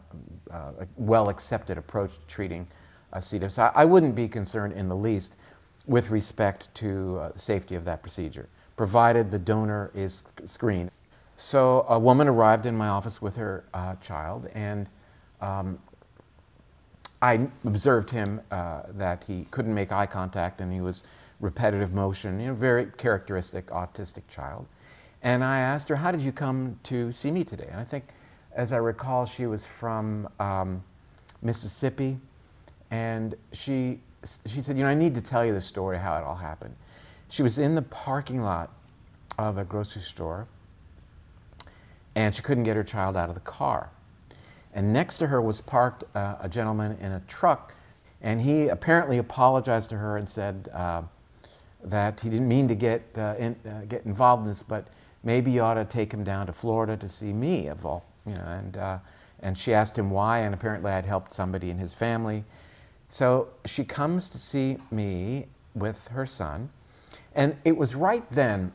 [0.51, 2.67] uh, well accepted approach to treating
[3.13, 3.39] uh, C.
[3.39, 3.53] diff.
[3.53, 5.37] So I, I, wouldn't be concerned in the least
[5.85, 10.91] with respect to uh, safety of that procedure, provided the donor is screened.
[11.37, 14.89] So a woman arrived in my office with her uh, child, and
[15.39, 15.79] um,
[17.21, 21.03] I observed him that he couldn't make eye contact and he was
[21.39, 24.67] repetitive motion, you know, very characteristic autistic child.
[25.23, 27.67] And I asked her, How did you come to see me today?
[27.69, 28.05] And I think,
[28.53, 30.83] as I recall, she was from um,
[31.41, 32.17] Mississippi.
[32.91, 33.99] And she,
[34.45, 36.75] she said, You know, I need to tell you the story how it all happened.
[37.29, 38.71] She was in the parking lot
[39.37, 40.47] of a grocery store
[42.17, 43.91] and she couldn't get her child out of the car.
[44.73, 47.75] And next to her was parked uh, a gentleman in a truck,
[48.23, 51.03] and he apparently apologized to her and said uh,
[51.83, 54.87] that he didn't mean to get, uh, in, uh, get involved in this, but
[55.27, 58.33] maybe you ought to take him down to Florida to see me, of all, you
[58.33, 58.97] know, and, uh,
[59.41, 62.45] and she asked him why, and apparently I'd helped somebody in his family.
[63.09, 66.69] So she comes to see me with her son,
[67.35, 68.71] and it was right then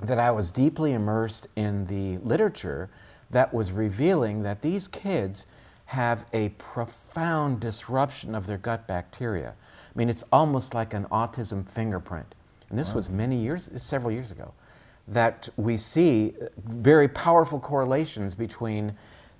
[0.00, 2.88] that I was deeply immersed in the literature
[3.30, 5.46] that was revealing that these kids
[5.86, 9.54] have a profound disruption of their gut bacteria.
[9.94, 12.36] I mean, it's almost like an autism fingerprint.
[12.70, 14.52] And this was many years, several years ago,
[15.08, 18.94] that we see very powerful correlations between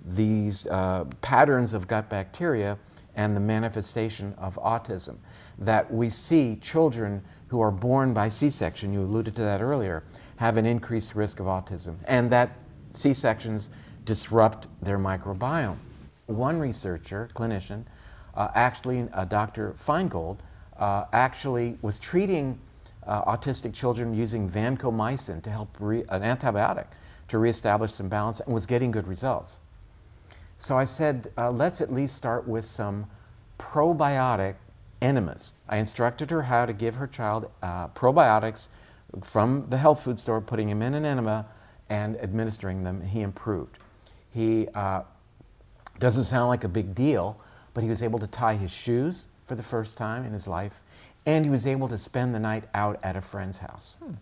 [0.04, 2.78] these uh, patterns of gut bacteria
[3.16, 5.16] and the manifestation of autism.
[5.58, 10.04] That we see children who are born by C section, you alluded to that earlier,
[10.36, 12.50] have an increased risk of autism, and that
[12.92, 13.70] C sections
[14.04, 15.78] disrupt their microbiome.
[16.26, 17.84] One researcher, clinician,
[18.34, 19.74] uh, actually, uh, Dr.
[19.84, 20.38] Finegold,
[20.78, 22.65] uh, actually was treating uh,
[23.06, 26.86] autistic children using vancomycin to help re- an antibiotic
[27.28, 29.58] to reestablish some balance and was getting good results.
[30.58, 33.06] So I said, uh, let's at least start with some
[33.58, 34.54] probiotic
[35.02, 35.54] enemas.
[35.68, 38.68] I instructed her how to give her child uh, probiotics
[39.22, 41.46] from the health food store, putting him in an enema
[41.88, 43.00] and administering them.
[43.02, 43.78] He improved.
[44.32, 45.02] He uh,
[45.98, 47.40] doesn't sound like a big deal,
[47.74, 50.80] but he was able to tie his shoes for the first time in his life,
[51.26, 53.98] and he was able to spend the night out at a friend's house.
[54.02, 54.14] Hmm.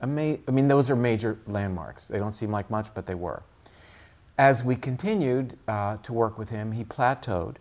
[0.00, 2.08] Ama- I mean, those are major landmarks.
[2.08, 3.42] They don't seem like much, but they were.
[4.38, 7.56] As we continued uh, to work with him, he plateaued,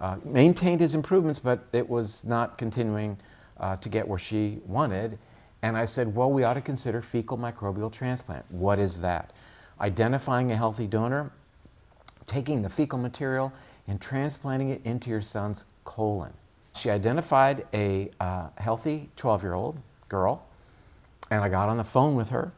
[0.00, 3.18] uh, maintained his improvements, but it was not continuing
[3.58, 5.18] uh, to get where she wanted.
[5.62, 8.44] And I said, well, we ought to consider fecal microbial transplant.
[8.50, 9.32] What is that?
[9.80, 11.32] Identifying a healthy donor,
[12.26, 13.52] taking the fecal material,
[13.88, 16.32] and transplanting it into your son's colon.
[16.74, 20.46] She identified a uh, healthy 12 year old girl,
[21.30, 22.52] and I got on the phone with her,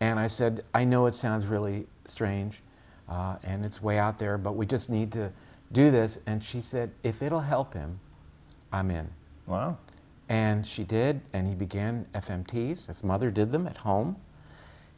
[0.00, 2.60] and I said, I know it sounds really strange,
[3.08, 5.32] uh, and it's way out there, but we just need to
[5.72, 6.18] do this.
[6.26, 8.00] And she said, if it'll help him,
[8.72, 9.08] I'm in.
[9.46, 9.78] Wow.
[10.28, 12.86] And she did, and he began FMTs.
[12.86, 14.16] His mother did them at home.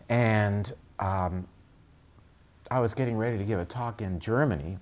[0.09, 1.47] And um,
[2.71, 4.79] I was getting ready to give a talk in Germany.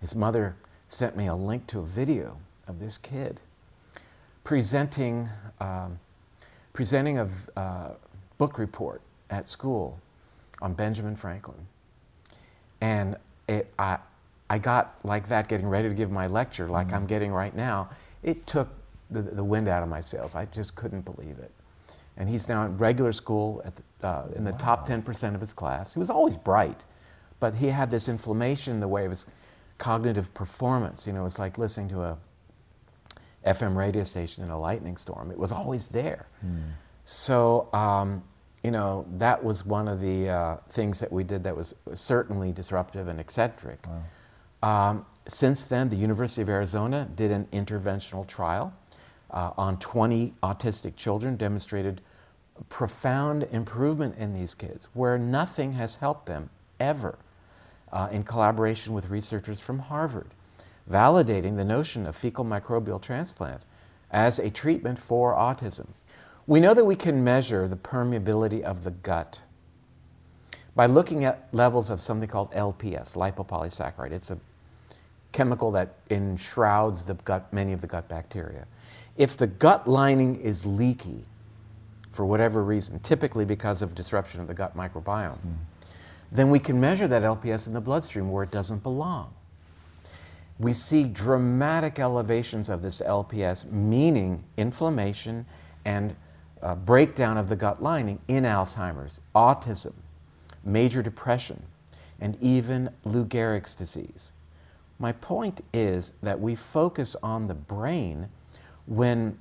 [0.00, 0.56] His mother
[0.92, 2.36] sent me a link to a video
[2.68, 3.40] of this kid
[4.44, 5.26] presenting,
[5.58, 5.98] um,
[6.74, 7.92] presenting a uh,
[8.36, 9.00] book report
[9.30, 9.98] at school
[10.60, 11.66] on Benjamin Franklin.
[12.82, 13.16] And
[13.48, 13.98] it, I,
[14.50, 16.96] I got like that getting ready to give my lecture, like mm-hmm.
[16.96, 17.88] I'm getting right now.
[18.22, 18.68] It took
[19.10, 20.34] the, the, wind out of my sails.
[20.34, 21.50] I just couldn't believe it.
[22.18, 23.64] And he's now in regular school
[24.00, 24.58] the, uh, in the wow.
[24.58, 25.94] top 10% of his class.
[25.94, 26.84] He was always bright,
[27.40, 29.26] but he had this inflammation in the way of his
[29.82, 31.06] cognitive performance.
[31.08, 32.18] You know, it's like listening to a
[33.44, 35.32] FM radio station in a lightning storm.
[35.32, 36.28] It was always there.
[36.46, 36.70] Mm.
[37.04, 38.22] So um,
[38.62, 42.52] you know, that was one of the uh, things that we did that was certainly
[42.52, 43.84] disruptive and eccentric.
[43.86, 44.02] Wow.
[44.62, 48.72] Um, since then, the University of Arizona did an interventional trial
[49.32, 52.00] uh, on 20 autistic children, demonstrated
[52.68, 57.18] profound improvement in these kids where nothing has helped them ever,
[57.92, 60.28] uh, in collaboration with researchers from Harvard,
[60.90, 63.62] validating the notion of fecal microbial transplant
[64.10, 65.88] as a treatment for autism.
[66.46, 69.40] We know that we can measure the permeability of the gut
[70.74, 74.12] by looking at levels of something called LPS, lipopolysaccharide.
[74.12, 74.38] It's a
[75.32, 78.66] chemical that enshrouds the gut, many of the gut bacteria.
[79.16, 81.24] If the gut lining is leaky,
[82.12, 85.54] for whatever reason, typically because of disruption of the gut microbiome, mm.
[86.32, 89.34] Then we can measure that LPS in the bloodstream where it doesn't belong.
[90.58, 95.44] We see dramatic elevations of this LPS, meaning inflammation
[95.84, 96.16] and
[96.62, 99.92] uh, breakdown of the gut lining in Alzheimer's, autism,
[100.64, 101.62] major depression,
[102.18, 104.32] and even Lou Gehrig's disease.
[104.98, 108.28] My point is that we focus on the brain
[108.86, 109.38] when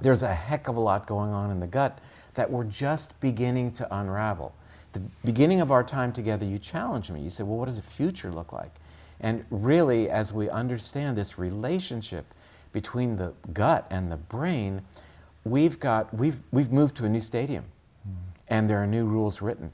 [0.00, 1.98] there's a heck of a lot going on in the gut
[2.34, 4.54] that we're just beginning to unravel.
[4.94, 7.20] The beginning of our time together, you challenged me.
[7.20, 8.72] You said, Well, what does the future look like?
[9.20, 12.26] And really, as we understand this relationship
[12.72, 14.82] between the gut and the brain,
[15.44, 17.64] we've got we've we've moved to a new stadium,
[18.08, 18.14] mm.
[18.48, 19.70] and there are new rules written.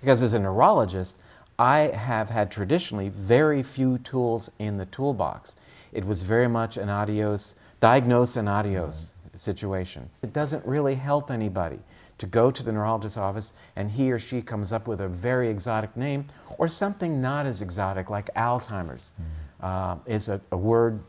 [0.00, 1.16] Because as a neurologist,
[1.58, 5.56] I have had traditionally very few tools in the toolbox.
[5.92, 9.40] It was very much an adios, diagnose and adios right.
[9.40, 10.10] situation.
[10.22, 11.80] It doesn't really help anybody
[12.18, 15.48] to go to the neurologist's office and he or she comes up with a very
[15.48, 16.26] exotic name
[16.58, 19.64] or something not as exotic like Alzheimer's mm.
[19.64, 21.00] uh, is a, a word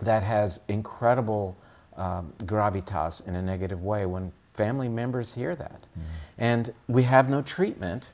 [0.00, 1.56] that has incredible
[1.96, 5.82] um, gravitas in a negative way when family members hear that.
[5.82, 6.02] Mm.
[6.38, 8.10] And we have no treatment,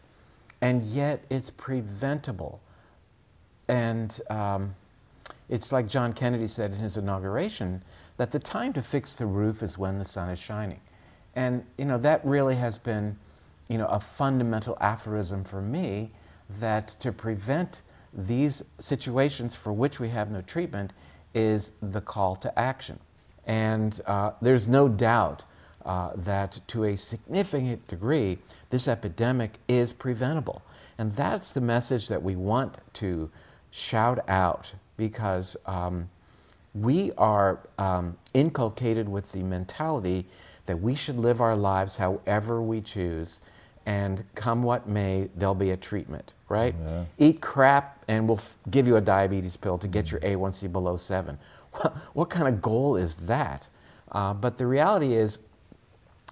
[0.61, 2.61] and yet it's preventable.
[3.69, 4.75] And um,
[5.49, 7.83] it's like John Kennedy said in his inauguration
[8.17, 10.81] that the time to fix the roof is when the sun is shining.
[11.35, 13.17] And you know that really has been
[13.69, 16.11] you know a fundamental aphorism for me
[16.61, 17.83] that to prevent
[18.13, 20.93] these situations for which we have no treatment
[21.35, 22.99] is the call to action.
[23.47, 25.45] And uh, there's no doubt
[25.85, 28.39] uh, that to a significant degree,
[28.71, 30.63] this epidemic is preventable.
[30.97, 33.31] And that's the message that we want to
[33.71, 36.09] shout out because um,
[36.75, 40.27] we are um, inculcated with the mentality
[40.67, 43.41] that we should live our lives however we choose,
[43.87, 46.75] and come what may, there'll be a treatment, right?
[46.85, 47.05] Yeah.
[47.19, 50.97] Eat crap, and we'll f- give you a diabetes pill to get your A1C below
[50.97, 51.39] seven.
[52.15, 53.69] what kind of goal is that?
[54.11, 55.39] Uh, but the reality is,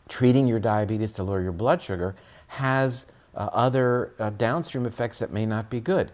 [0.08, 2.14] treating your diabetes to lower your blood sugar
[2.48, 6.10] has uh, other uh, downstream effects that may not be good.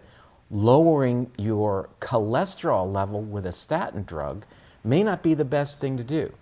[0.51, 4.45] Lowering your cholesterol level with a statin drug
[4.83, 6.33] may not be the best thing to do.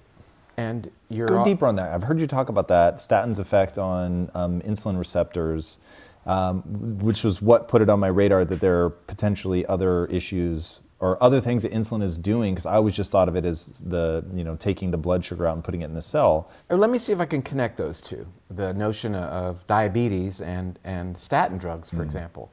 [0.55, 1.93] And you're go deeper on that.
[1.93, 5.77] I've heard you talk about that statins' effect on um, insulin receptors,
[6.25, 6.61] um,
[6.99, 11.21] which was what put it on my radar that there are potentially other issues or
[11.21, 14.25] other things that insulin is doing because I always just thought of it as the
[14.33, 16.49] you know taking the blood sugar out and putting it in the cell.
[16.69, 20.79] Or let me see if I can connect those two: the notion of diabetes and
[20.83, 22.05] and statin drugs, for mm.
[22.05, 22.51] example,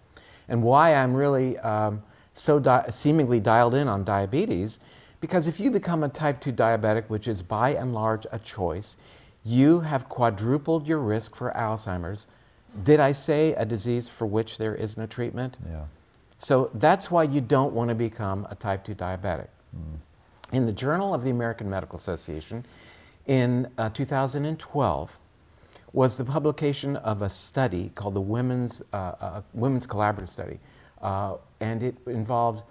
[0.48, 4.80] and why I'm really um, so di- seemingly dialed in on diabetes,
[5.20, 8.96] because if you become a type two diabetic, which is by and large a choice,
[9.44, 12.26] you have quadrupled your risk for Alzheimer's.
[12.82, 15.56] Did I say a disease for which there is no treatment?
[15.68, 15.84] Yeah.
[16.38, 19.48] So that's why you don't want to become a type 2 diabetic.
[19.74, 19.98] Mm.
[20.52, 22.64] In the Journal of the American Medical Association
[23.26, 25.18] in uh, 2012
[25.94, 30.58] was the publication of a study called the Women's, uh, uh, Women's Collaborative Study,
[31.00, 32.64] uh, and it involved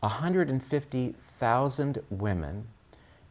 [0.00, 2.66] 150,000 women,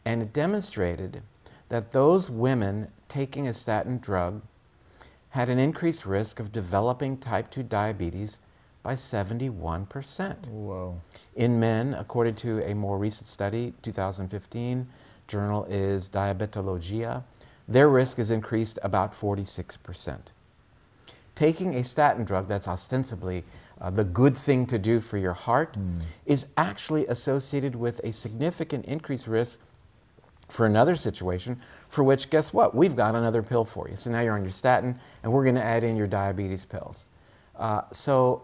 [0.05, 1.23] and it demonstrated
[1.69, 4.43] that those women taking a statin drug
[5.29, 8.39] had an increased risk of developing type 2 diabetes
[8.83, 10.45] by 71%.
[10.45, 11.01] Whoa.
[11.35, 14.87] In men, according to a more recent study, 2015,
[15.27, 17.23] journal is Diabetologia,
[17.69, 20.17] their risk is increased about 46%.
[21.35, 23.43] Taking a statin drug that's ostensibly
[23.79, 26.01] uh, the good thing to do for your heart mm.
[26.25, 29.59] is actually associated with a significant increased risk
[30.49, 32.75] for another situation for which, guess what?
[32.75, 33.95] We've got another pill for you.
[33.95, 37.05] So now you're on your statin, and we're going to add in your diabetes pills.
[37.55, 38.41] Uh, so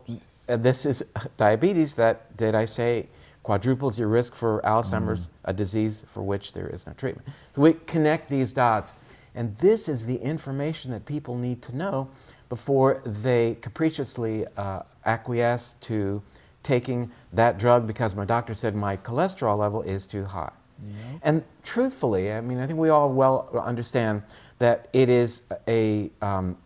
[0.47, 1.03] uh, this is
[1.37, 3.07] diabetes that, did I say,
[3.43, 5.29] quadruples your risk for Alzheimer's, mm.
[5.45, 7.27] a disease for which there is no treatment.
[7.55, 8.95] So we connect these dots.
[9.35, 12.09] And this is the information that people need to know
[12.49, 16.21] before they capriciously uh, acquiesce to
[16.63, 20.51] taking that drug because my doctor said my cholesterol level is too high.
[20.83, 20.93] Yeah.
[21.23, 24.23] And truthfully, I mean, I think we all well understand
[24.59, 26.57] that it is a, um,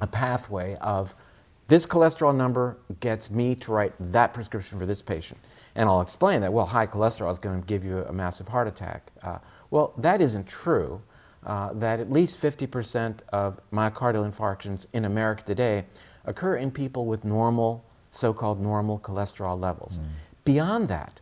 [0.00, 1.14] a pathway of
[1.68, 5.40] this cholesterol number gets me to write that prescription for this patient.
[5.74, 8.68] And I'll explain that, well, high cholesterol is going to give you a massive heart
[8.68, 9.10] attack.
[9.22, 9.38] Uh,
[9.70, 11.02] well, that isn't true.
[11.46, 15.84] Uh, that at least 50% of myocardial infarctions in America today
[16.24, 19.98] occur in people with normal, so called normal cholesterol levels.
[19.98, 20.04] Mm.
[20.44, 21.20] Beyond that,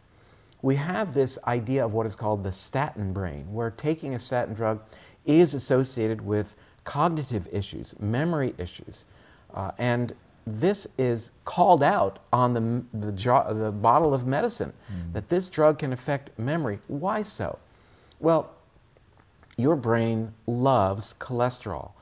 [0.62, 4.54] we have this idea of what is called the statin brain, where taking a statin
[4.54, 4.80] drug
[5.26, 9.04] is associated with cognitive issues, memory issues.
[9.52, 10.14] Uh, and
[10.46, 15.12] this is called out on the, the, the bottle of medicine mm.
[15.12, 16.78] that this drug can affect memory.
[16.88, 17.58] Why so?
[18.20, 18.50] Well,
[19.56, 21.92] your brain loves cholesterol.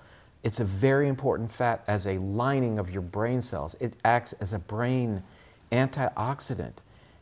[0.42, 3.76] It's a very important fat as a lining of your brain cells.
[3.80, 5.22] It acts as a brain
[5.70, 6.78] antioxidant.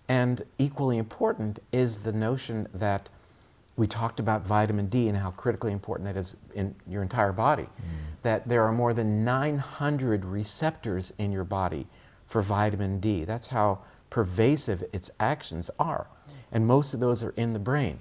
[0.08, 3.08] And equally important is the notion that
[3.76, 7.62] we talked about vitamin D and how critically important that is in your entire body.
[7.62, 7.68] Mm.
[8.22, 11.86] That there are more than 900 receptors in your body
[12.26, 13.24] for vitamin D.
[13.24, 16.08] That's how pervasive its actions are.
[16.52, 18.00] And most of those are in the brain.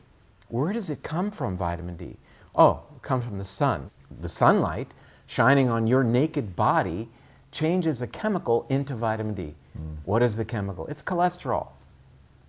[0.50, 2.18] Where does it come from, vitamin D?
[2.56, 3.90] Oh, it comes from the sun.
[4.20, 4.88] The sunlight
[5.28, 7.08] shining on your naked body
[7.52, 9.56] changes a chemical into vitamin D.
[9.78, 9.98] Mm.
[10.06, 10.88] What is the chemical?
[10.88, 11.68] It's cholesterol.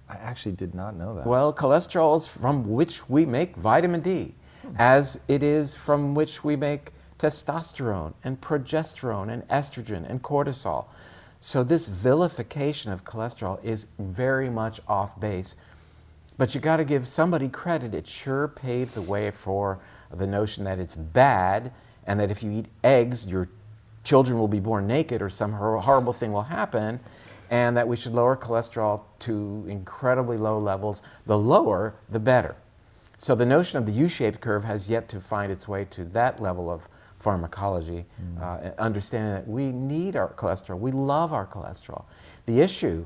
[0.09, 1.27] I actually did not know that.
[1.27, 4.35] Well, cholesterol is from which we make vitamin D,
[4.77, 10.87] as it is from which we make testosterone and progesterone and estrogen and cortisol.
[11.39, 15.55] So, this vilification of cholesterol is very much off base.
[16.41, 17.93] But you got to give somebody credit.
[17.93, 19.79] It sure paved the way for
[20.11, 21.71] the notion that it's bad
[22.07, 23.51] and that if you eat eggs, your
[24.05, 26.99] children will be born naked or some horrible thing will happen
[27.51, 31.03] and that we should lower cholesterol to incredibly low levels.
[31.27, 32.57] The lower, the better.
[33.19, 36.07] So the notion of the U shaped curve has yet to find its way to
[36.07, 36.89] that level of
[37.19, 38.07] pharmacology,
[38.41, 42.05] uh, understanding that we need our cholesterol, we love our cholesterol.
[42.47, 43.05] The issue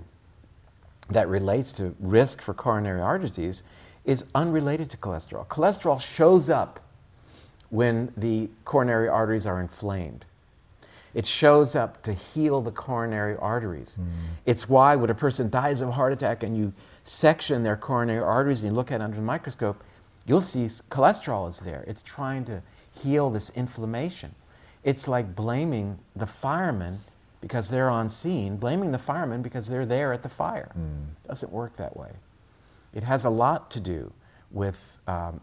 [1.11, 3.63] that relates to risk for coronary artery disease
[4.05, 5.47] is unrelated to cholesterol.
[5.47, 6.81] Cholesterol shows up
[7.71, 10.25] when the coronary arteries are inflamed.
[11.15, 13.99] It shows up to heal the coronary arteries.
[14.01, 14.07] Mm.
[14.47, 16.73] It's why when a person dies of a heart attack and you
[17.05, 19.83] section their coronary arteries and you look at it under the microscope,
[20.27, 21.85] you'll see cholesterol is there.
[21.87, 22.63] It's trying to
[23.03, 24.35] heal this inflammation.
[24.83, 27.01] It's like blaming the firemen
[27.45, 30.73] because they're on scene, blaming the firemen because they're there at the fire.
[30.79, 31.29] Mm.
[31.29, 32.13] Doesn't work that way.
[32.95, 34.15] It has a lot to do
[34.51, 35.43] with um,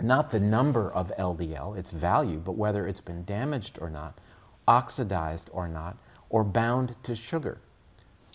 [0.00, 4.16] not the number of LDL, its value, but whether it's been damaged or not,
[4.68, 5.96] oxidized or not,
[6.30, 7.58] or bound to sugar.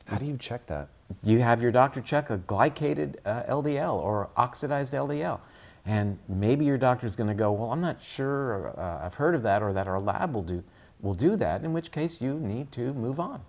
[0.08, 0.90] How do you check that?
[1.24, 5.40] You have your doctor check a glycated uh, LDL or oxidized LDL.
[5.86, 9.36] And maybe your doctor is going to go, well, I'm not sure, uh, I've heard
[9.36, 10.66] of that, or that our lab will do,
[11.04, 13.42] will do that, in which case you need to move on.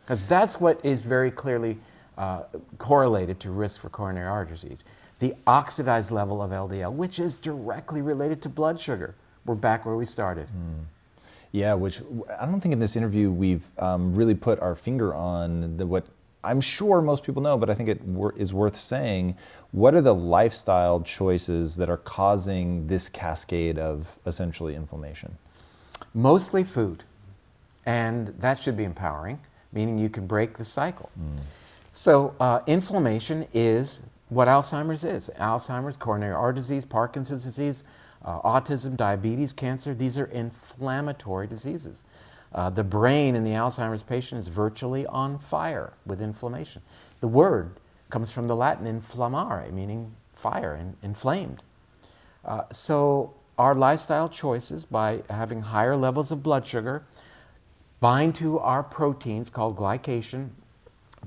[0.00, 0.28] Because mm.
[0.28, 1.76] that's what is very clearly
[2.16, 2.44] uh,
[2.78, 4.84] correlated to risk for coronary artery disease.
[5.18, 9.14] The oxidized level of LDL, which is directly related to blood sugar.
[9.44, 10.46] We're back where we started.
[10.46, 10.84] Mm.
[11.50, 12.00] Yeah, which
[12.40, 16.06] I don't think in this interview we've um, really put our finger on the, what
[16.44, 19.36] I'm sure most people know, but I think it wor- is worth saying.
[19.70, 25.36] What are the lifestyle choices that are causing this cascade of essentially inflammation?
[26.14, 27.04] Mostly food,
[27.86, 29.40] and that should be empowering,
[29.72, 31.10] meaning you can break the cycle.
[31.18, 31.40] Mm.
[31.92, 37.84] So, uh, inflammation is what Alzheimer's is Alzheimer's, coronary artery disease, Parkinson's disease,
[38.24, 39.94] uh, autism, diabetes, cancer.
[39.94, 42.04] These are inflammatory diseases.
[42.54, 46.82] Uh, the brain in the Alzheimer's patient is virtually on fire with inflammation.
[47.20, 47.78] The word
[48.10, 51.62] comes from the Latin inflammare, meaning fire and inflamed.
[52.44, 57.04] Uh, so, our lifestyle choices by having higher levels of blood sugar
[58.00, 60.48] bind to our proteins called glycation.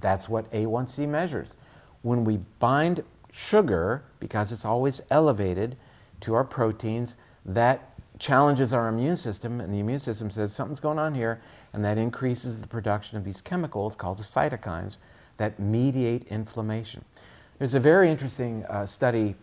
[0.01, 1.57] That's what A1C measures.
[2.01, 5.77] When we bind sugar, because it's always elevated
[6.21, 7.15] to our proteins,
[7.45, 11.41] that challenges our immune system, and the immune system says something's going on here,
[11.73, 14.97] and that increases the production of these chemicals called the cytokines
[15.37, 17.03] that mediate inflammation.
[17.57, 19.35] There's a very interesting uh, study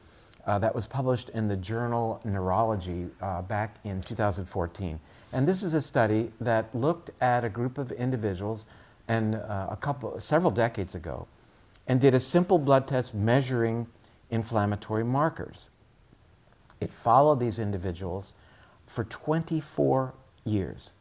[0.47, 4.99] uh, that was published in the journal Neurology uh, back in 2014.
[5.33, 8.67] And this is a study that looked at a group of individuals
[9.09, 11.27] and uh, a couple, several decades ago,
[11.87, 13.87] and did a simple blood test measuring
[14.31, 15.69] inflammatory markers.
[16.81, 18.35] It followed these individuals
[18.87, 20.15] for 24
[20.45, 20.95] years.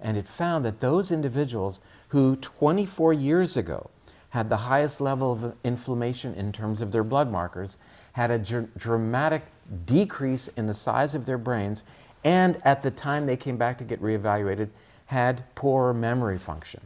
[0.00, 3.90] And it found that those individuals who 24 years ago
[4.30, 7.76] had the highest level of inflammation in terms of their blood markers
[8.12, 9.42] had a dr- dramatic
[9.86, 11.84] decrease in the size of their brains,
[12.24, 14.68] and at the time they came back to get reevaluated,
[15.06, 16.80] had poorer memory function.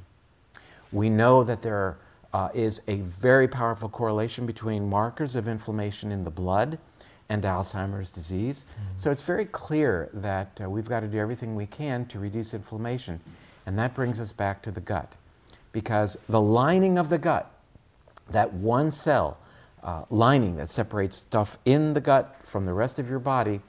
[0.92, 1.96] We know that there
[2.32, 6.78] uh, is a very powerful correlation between markers of inflammation in the blood
[7.28, 8.64] and Alzheimer's disease.
[8.64, 8.96] Mm-hmm.
[8.96, 12.54] So it's very clear that uh, we've got to do everything we can to reduce
[12.54, 13.20] inflammation.
[13.66, 15.12] And that brings us back to the gut.
[15.72, 17.50] Because the lining of the gut,
[18.30, 19.38] that one cell
[19.84, 23.60] uh, lining that separates stuff in the gut from the rest of your body,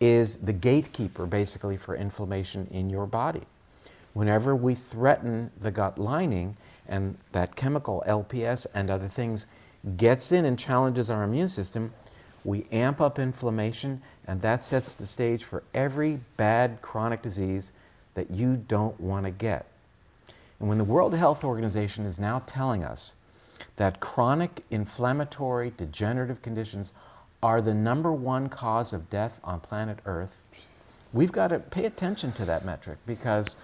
[0.00, 3.42] is the gatekeeper basically for inflammation in your body.
[4.14, 6.56] Whenever we threaten the gut lining
[6.88, 9.46] and that chemical LPS and other things
[9.96, 11.92] gets in and challenges our immune system,
[12.44, 17.72] we amp up inflammation, and that sets the stage for every bad chronic disease
[18.14, 19.66] that you don't want to get.
[20.58, 23.14] And when the World Health Organization is now telling us
[23.76, 26.92] that chronic inflammatory degenerative conditions
[27.42, 30.42] are the number one cause of death on planet Earth,
[31.12, 33.56] we've got to pay attention to that metric because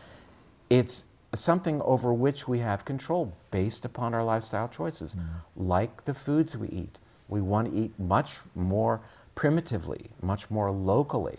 [0.70, 5.24] it's something over which we have control based upon our lifestyle choices, mm.
[5.57, 9.01] like the foods we eat, we want to eat much more
[9.34, 11.38] primitively, much more locally,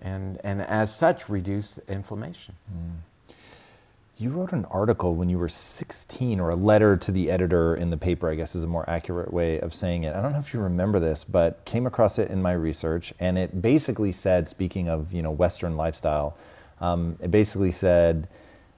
[0.00, 2.54] and, and as such, reduce inflammation.
[2.72, 2.96] Mm.
[4.18, 7.90] You wrote an article when you were 16, or a letter to the editor in
[7.90, 10.16] the paper, I guess is a more accurate way of saying it.
[10.16, 13.36] I don't know if you remember this, but came across it in my research, and
[13.36, 16.34] it basically said, speaking of you know Western lifestyle,
[16.80, 18.26] um, it basically said,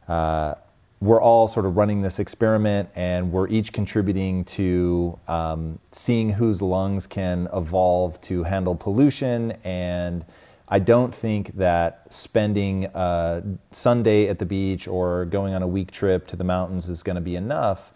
[0.08, 0.56] uh,
[1.00, 6.60] we're all sort of running this experiment and we're each contributing to um, seeing whose
[6.60, 9.52] lungs can evolve to handle pollution.
[9.62, 10.24] And
[10.70, 15.90] I don't think that spending a Sunday at the beach or going on a week
[15.90, 17.90] trip to the mountains is going to be enough.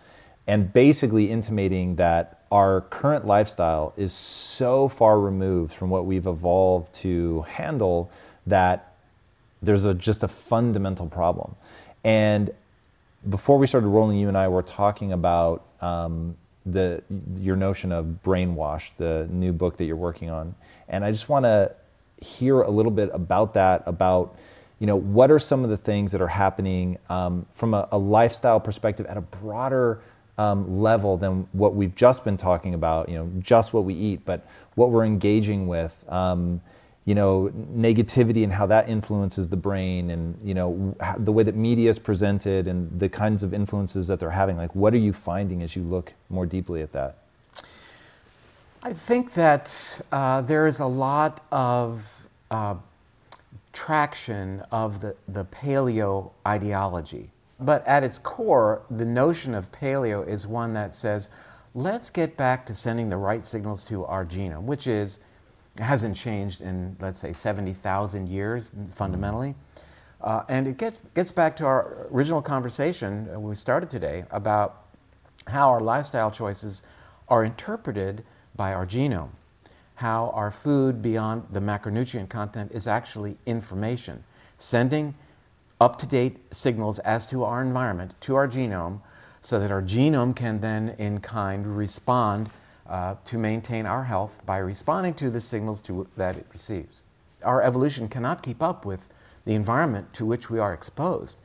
[0.46, 6.92] And basically intimating that our current lifestyle is so far removed from what we've evolved
[6.94, 8.10] to handle
[8.46, 8.94] that
[9.62, 11.54] there's a, just a fundamental problem.
[12.04, 12.50] And
[13.28, 17.02] before we started rolling, you and I were talking about um, the
[17.38, 20.54] your notion of brainwash, the new book that you're working on,
[20.88, 21.74] and I just want to
[22.22, 23.82] hear a little bit about that.
[23.86, 24.36] About
[24.78, 27.98] you know what are some of the things that are happening um, from a, a,
[27.98, 30.00] lifestyle perspective at a broader
[30.38, 33.08] um, level than what we've just been talking about.
[33.08, 36.04] You know, just what we eat, but what we're engaging with.
[36.08, 36.60] Um,
[37.04, 41.56] you know, negativity and how that influences the brain and, you know, the way that
[41.56, 44.56] media is presented and the kinds of influences that they're having.
[44.56, 47.21] Like, what are you finding as you look more deeply at that?
[48.84, 52.74] I think that uh, there is a lot of uh,
[53.72, 57.30] traction of the, the paleo ideology.
[57.60, 61.28] But at its core, the notion of paleo is one that says,
[61.74, 65.20] let's get back to sending the right signals to our genome, which is
[65.78, 69.54] hasn't changed in, let's say, 70,000 years fundamentally.
[70.20, 74.82] Uh, and it gets, gets back to our original conversation we started today about
[75.46, 76.82] how our lifestyle choices
[77.28, 78.24] are interpreted
[78.56, 79.30] by our genome,
[79.96, 84.24] how our food beyond the macronutrient content is actually information,
[84.58, 85.14] sending
[85.80, 89.00] up to date signals as to our environment to our genome
[89.40, 92.48] so that our genome can then, in kind, respond
[92.88, 97.02] uh, to maintain our health by responding to the signals to, that it receives.
[97.42, 99.08] Our evolution cannot keep up with
[99.44, 101.38] the environment to which we are exposed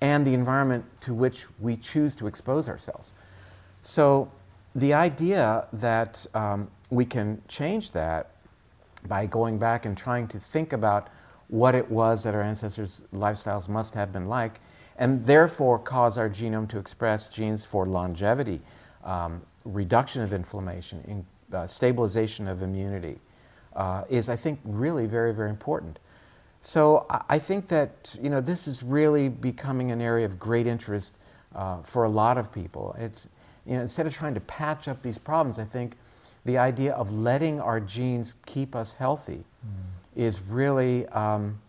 [0.00, 3.14] and the environment to which we choose to expose ourselves.
[3.82, 4.30] So,
[4.74, 8.30] the idea that um, we can change that
[9.06, 11.08] by going back and trying to think about
[11.48, 14.60] what it was that our ancestors' lifestyles must have been like,
[14.96, 18.60] and therefore cause our genome to express genes for longevity,
[19.04, 23.18] um, reduction of inflammation, in, uh, stabilization of immunity,
[23.76, 25.98] uh, is, I think, really very, very important.
[26.62, 31.18] So I think that you know this is really becoming an area of great interest
[31.56, 32.94] uh, for a lot of people.
[32.96, 33.28] It's
[33.66, 35.96] you know instead of trying to patch up these problems, I think
[36.44, 39.70] the idea of letting our genes keep us healthy mm.
[40.16, 41.60] is really um,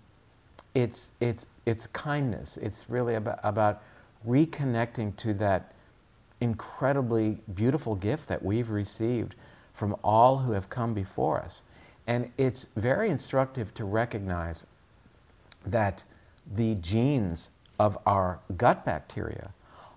[0.74, 2.58] it's it's it's kindness.
[2.58, 3.82] It's really about, about
[4.28, 5.74] reconnecting to that
[6.42, 9.36] incredibly beautiful gift that we've received
[9.74, 11.64] from all who have come before us.
[12.06, 14.68] And it's very instructive to recognize
[15.66, 16.04] that
[16.52, 19.52] the genes of our gut bacteria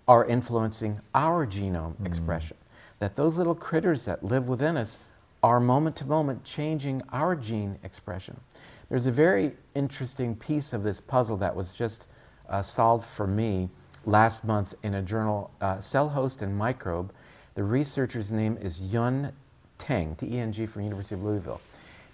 [0.08, 2.06] are influencing our genome mm.
[2.06, 2.56] expression.
[2.98, 4.98] That those little critters that live within us
[5.42, 8.40] are moment to moment changing our gene expression.
[8.88, 12.06] There's a very interesting piece of this puzzle that was just
[12.48, 13.68] uh, solved for me
[14.04, 17.12] last month in a journal, uh, Cell Host and Microbe.
[17.54, 19.32] The researcher's name is Yun
[19.78, 21.60] Teng, T E N G from University of Louisville.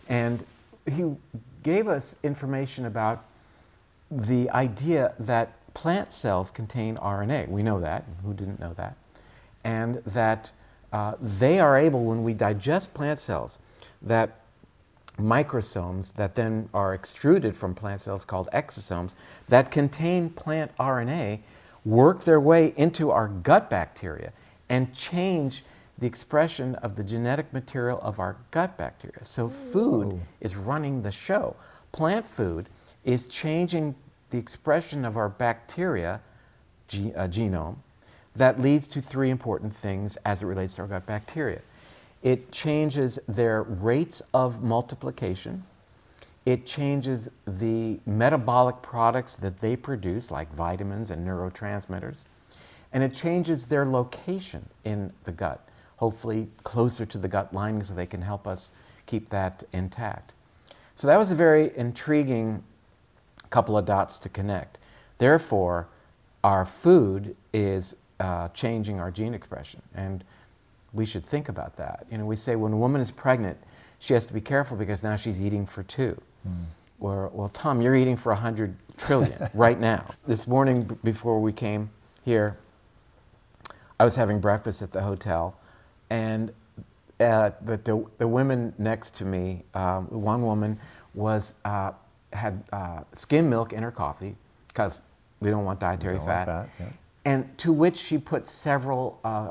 [0.08, 0.44] And
[0.90, 1.14] he
[1.62, 3.24] gave us information about
[4.10, 7.48] the idea that plant cells contain RNA.
[7.48, 8.04] We know that.
[8.24, 8.96] Who didn't know that?
[9.64, 10.52] And that
[10.92, 13.58] uh, they are able, when we digest plant cells,
[14.02, 14.40] that
[15.18, 19.14] microsomes that then are extruded from plant cells called exosomes
[19.48, 21.40] that contain plant RNA
[21.84, 24.32] work their way into our gut bacteria
[24.68, 25.64] and change
[25.98, 29.24] the expression of the genetic material of our gut bacteria.
[29.24, 31.56] So, food is running the show.
[31.92, 32.68] Plant food
[33.04, 33.94] is changing
[34.32, 36.20] the expression of our bacteria
[36.88, 37.76] ge- uh, genome
[38.34, 41.60] that leads to three important things as it relates to our gut bacteria.
[42.22, 45.64] It changes their rates of multiplication,
[46.44, 52.24] it changes the metabolic products that they produce, like vitamins and neurotransmitters,
[52.92, 55.68] and it changes their location in the gut,
[55.98, 58.70] hopefully closer to the gut lining so they can help us
[59.06, 60.32] keep that intact.
[60.94, 62.64] So that was a very intriguing
[63.52, 64.78] couple of dots to connect.
[65.18, 65.86] Therefore,
[66.42, 70.24] our food is uh, changing our gene expression, and
[70.92, 72.06] we should think about that.
[72.10, 73.58] You know, we say when a woman is pregnant,
[73.98, 76.20] she has to be careful because now she's eating for two.
[76.48, 76.64] Mm.
[76.98, 80.14] Or, well, Tom, you're eating for 100 trillion right now.
[80.26, 81.90] This morning, b- before we came
[82.24, 82.58] here,
[84.00, 85.56] I was having breakfast at the hotel,
[86.10, 86.50] and
[87.20, 90.80] uh, the, the, the, women next to me, um, one woman
[91.14, 91.92] was, uh,
[92.32, 94.36] had uh, skim milk in her coffee,
[94.68, 95.02] because
[95.40, 96.92] we don't want dietary don't fat, want fat yeah.
[97.24, 99.50] and to which she put several uh,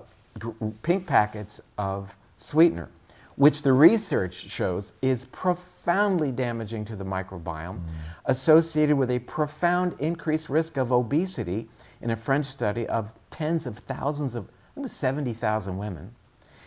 [0.82, 2.90] pink packets of sweetener
[3.36, 7.86] which the research shows is profoundly damaging to the microbiome, mm.
[8.26, 11.68] associated with a profound increased risk of obesity
[12.02, 16.14] in a French study of tens of thousands of, it was 70,000 women,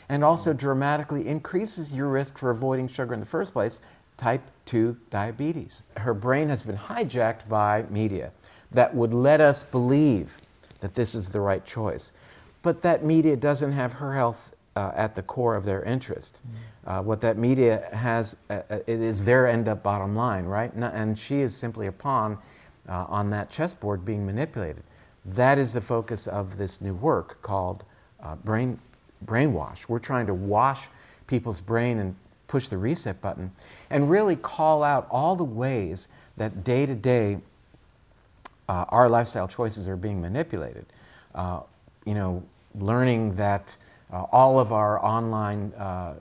[0.09, 0.57] and also mm.
[0.57, 3.81] dramatically increases your risk for avoiding sugar in the first place
[4.17, 5.85] type 2 diabetes.
[5.97, 8.33] Her brain has been hijacked by media
[8.71, 10.37] that would let us believe
[10.81, 12.12] that this is the right choice.
[12.62, 16.41] But that media doesn't have her health uh, at the core of their interest.
[16.41, 16.91] Mm-hmm.
[16.91, 20.73] Uh, what that media has, uh, uh, it is their end up bottom line, right?
[20.75, 22.39] And she is simply a pawn
[22.89, 24.83] uh, on that chessboard being manipulated.
[25.25, 27.85] That is the focus of this new work called
[28.23, 28.79] uh, brain,
[29.25, 29.89] Brainwash.
[29.89, 30.89] We're trying to wash
[31.27, 32.15] people's brain and
[32.55, 33.51] push the reset button
[33.91, 37.39] and really call out all the ways that day to day
[38.69, 40.87] our lifestyle choices are being manipulated.
[42.07, 42.43] you know,
[42.79, 43.77] learning that
[44.13, 46.15] uh, all of our online uh,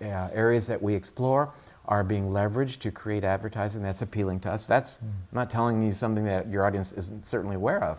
[0.00, 1.52] uh, areas that we explore
[1.86, 4.64] are being leveraged to create advertising that's appealing to us.
[4.64, 5.10] That's mm.
[5.32, 7.98] not telling you something that your audience isn't certainly aware of,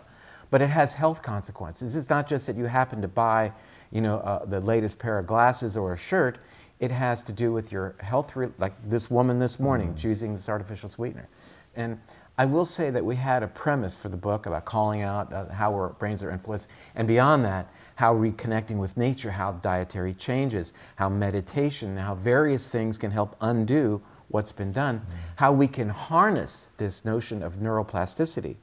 [0.50, 1.96] but it has health consequences.
[1.96, 3.52] It's not just that you happen to buy,
[3.90, 6.38] you know, uh, the latest pair of glasses or a shirt.
[6.82, 9.96] It has to do with your health, re- like this woman this morning mm.
[9.96, 11.28] choosing this artificial sweetener.
[11.76, 12.00] And
[12.36, 15.48] I will say that we had a premise for the book about calling out uh,
[15.50, 20.74] how our brains are influenced, and beyond that, how reconnecting with nature, how dietary changes,
[20.96, 25.16] how meditation, how various things can help undo what's been done, mm-hmm.
[25.36, 28.56] how we can harness this notion of neuroplasticity,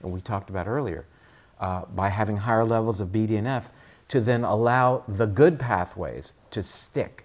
[0.00, 1.06] that we talked about earlier,
[1.60, 3.66] uh, by having higher levels of BDNF
[4.08, 7.23] to then allow the good pathways to stick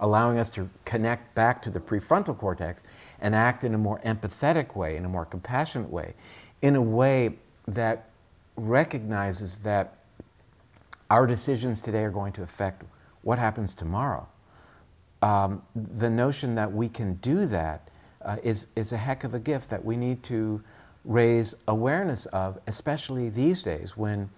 [0.00, 2.82] allowing us to connect back to the prefrontal cortex
[3.20, 6.14] and act in a more empathetic way, in a more compassionate way,
[6.62, 7.34] in a way
[7.66, 8.10] that
[8.56, 9.96] recognizes that
[11.10, 12.82] our decisions today are going to affect
[13.22, 14.26] what happens tomorrow.
[15.22, 17.88] Um, the notion that we can do that
[18.22, 20.62] uh, is is, a heck of a gift that we need to
[21.04, 24.30] raise awareness of, especially these days when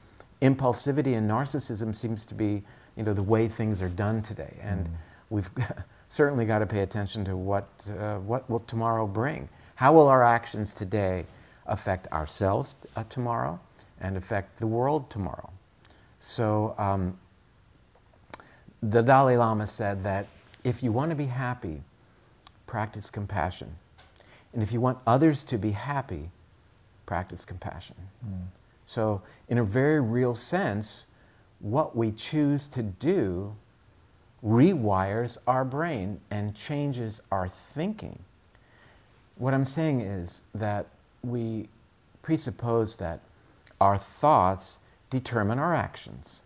[0.42, 2.62] impulsivity and narcissism seems to be
[2.96, 4.56] you know, the way things are done today.
[4.62, 4.90] And mm
[5.30, 5.50] we've
[6.08, 7.68] certainly got to pay attention to what,
[7.98, 9.48] uh, what will tomorrow bring.
[9.76, 11.26] How will our actions today
[11.66, 13.60] affect ourselves uh, tomorrow
[14.00, 15.50] and affect the world tomorrow?
[16.18, 17.18] So, um,
[18.82, 20.26] the Dalai Lama said that
[20.64, 21.82] if you want to be happy,
[22.66, 23.76] practice compassion.
[24.52, 26.30] And if you want others to be happy,
[27.04, 27.96] practice compassion.
[28.26, 28.46] Mm.
[28.86, 31.06] So, in a very real sense,
[31.60, 33.56] what we choose to do
[34.46, 38.20] rewires our brain and changes our thinking.
[39.36, 40.86] What I'm saying is that
[41.22, 41.68] we
[42.22, 43.20] presuppose that
[43.80, 44.78] our thoughts
[45.10, 46.44] determine our actions.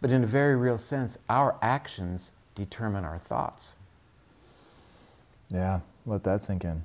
[0.00, 3.74] But in a very real sense, our actions determine our thoughts.
[5.50, 6.82] Yeah, let that sink in.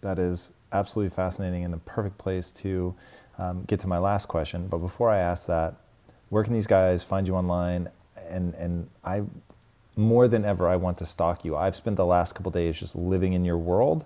[0.00, 2.94] That is absolutely fascinating and the perfect place to
[3.38, 4.66] um, get to my last question.
[4.66, 5.76] But before I ask that,
[6.28, 7.88] where can these guys find you online?
[8.28, 9.22] And, and I
[10.00, 11.56] more than ever, I want to stalk you.
[11.56, 14.04] I've spent the last couple days just living in your world,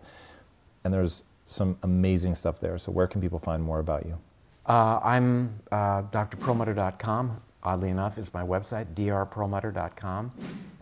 [0.83, 2.77] and there's some amazing stuff there.
[2.79, 4.19] So, where can people find more about you?
[4.67, 7.41] Uh, I'm uh, drperlmutter.com.
[7.63, 10.33] Oddly enough, is my website, drperlmutter.com.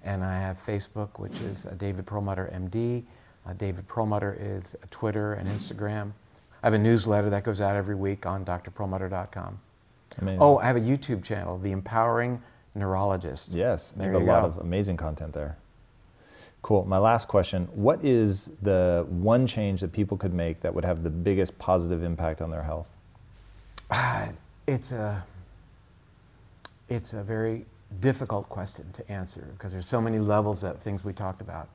[0.04, 3.04] And I have Facebook, which is uh, David Perlmutter MD.
[3.46, 6.12] Uh, David Perlmutter is Twitter and Instagram.
[6.62, 9.60] I have a newsletter that goes out every week on drperlmutter.com.
[10.20, 10.40] Amazing.
[10.40, 12.42] Oh, I have a YouTube channel, The Empowering
[12.74, 13.52] neurologist.
[13.52, 15.56] Yes, there you a lot of amazing content there.
[16.62, 16.84] Cool.
[16.84, 21.02] My last question What is the one change that people could make that would have
[21.02, 22.96] the biggest positive impact on their health?
[23.90, 24.28] Uh,
[24.66, 25.24] it's, a,
[26.88, 27.66] it's a very
[28.00, 31.68] difficult question to answer because there's so many levels of things we talked about.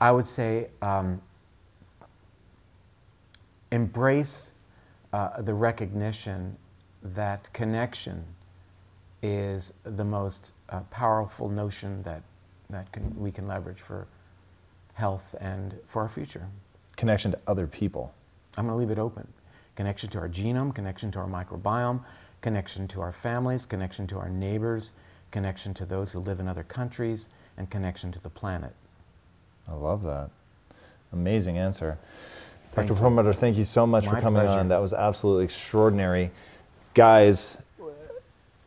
[0.00, 1.20] I would say um,
[3.70, 4.50] embrace
[5.12, 6.56] uh, the recognition
[7.02, 8.24] that connection
[9.24, 12.22] is the most uh, powerful notion that,
[12.68, 14.06] that can, we can leverage for
[14.92, 16.46] health and for our future.
[16.96, 18.12] Connection to other people.
[18.58, 19.26] I'm going to leave it open.
[19.76, 22.04] Connection to our genome, connection to our microbiome,
[22.42, 24.92] connection to our families, connection to our neighbors,
[25.30, 28.74] connection to those who live in other countries, and connection to the planet.
[29.66, 30.28] I love that.
[31.14, 31.98] Amazing answer.
[32.72, 33.00] Thank Dr.
[33.00, 34.60] Perlmutter, thank you so much My for coming pleasure.
[34.60, 34.68] on.
[34.68, 36.30] That was absolutely extraordinary.
[36.92, 37.58] Guys,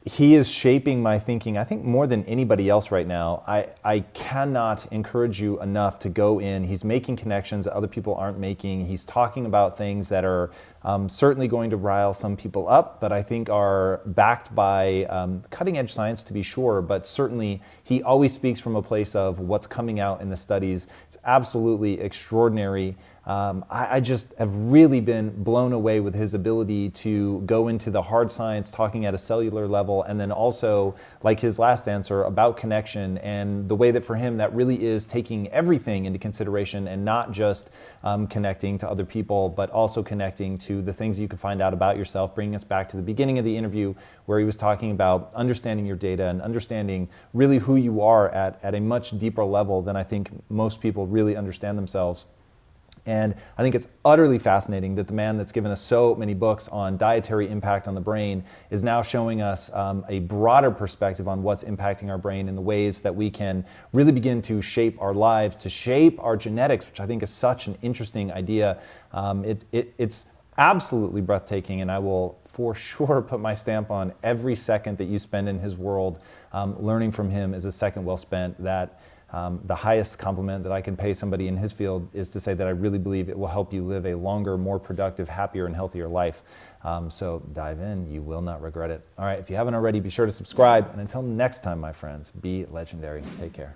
[0.07, 3.43] he is shaping my thinking, I think, more than anybody else right now.
[3.45, 6.63] I, I cannot encourage you enough to go in.
[6.63, 8.85] He's making connections that other people aren't making.
[8.85, 10.51] He's talking about things that are
[10.87, 15.43] um, certainly going to rile some people up, but I think are backed by um,
[15.49, 16.81] cutting edge science to be sure.
[16.81, 20.87] But certainly, he always speaks from a place of what's coming out in the studies.
[21.09, 22.95] It's absolutely extraordinary.
[23.27, 27.91] Um, I, I, just have really been blown away with his ability to go into
[27.91, 32.23] the hard science, talking at a cellular level, and then also, like his last answer,
[32.23, 36.87] about connection and the way that for him that really is taking everything into consideration
[36.87, 37.69] and not just
[38.01, 41.73] um, connecting to other people, but also connecting to the things you can find out
[41.73, 43.93] about yourself, bringing us back to the beginning of the interview
[44.25, 48.59] where he was talking about understanding your data and understanding really who you are at,
[48.63, 52.25] at a much deeper level than I think most people really understand themselves.
[53.07, 56.67] And I think it's utterly fascinating that the man that's given us so many books
[56.67, 61.41] on dietary impact on the brain is now showing us um, a broader perspective on
[61.41, 65.13] what's impacting our brain and the ways that we can really begin to shape our
[65.13, 68.79] lives, to shape our genetics, which I think is such an interesting idea.
[69.13, 70.25] Um, it, it, it's
[70.57, 75.19] absolutely breathtaking, and I will for sure put my stamp on every second that you
[75.19, 76.19] spend in his world.
[76.53, 78.99] Um, learning from him is a second well spent that
[79.31, 82.53] um, the highest compliment that I can pay somebody in his field is to say
[82.53, 85.75] that I really believe it will help you live a longer, more productive, happier, and
[85.75, 86.43] healthier life.
[86.83, 89.05] Um, so dive in, you will not regret it.
[89.17, 90.89] All right, if you haven't already, be sure to subscribe.
[90.91, 93.21] And until next time, my friends, be legendary.
[93.37, 93.75] Take care.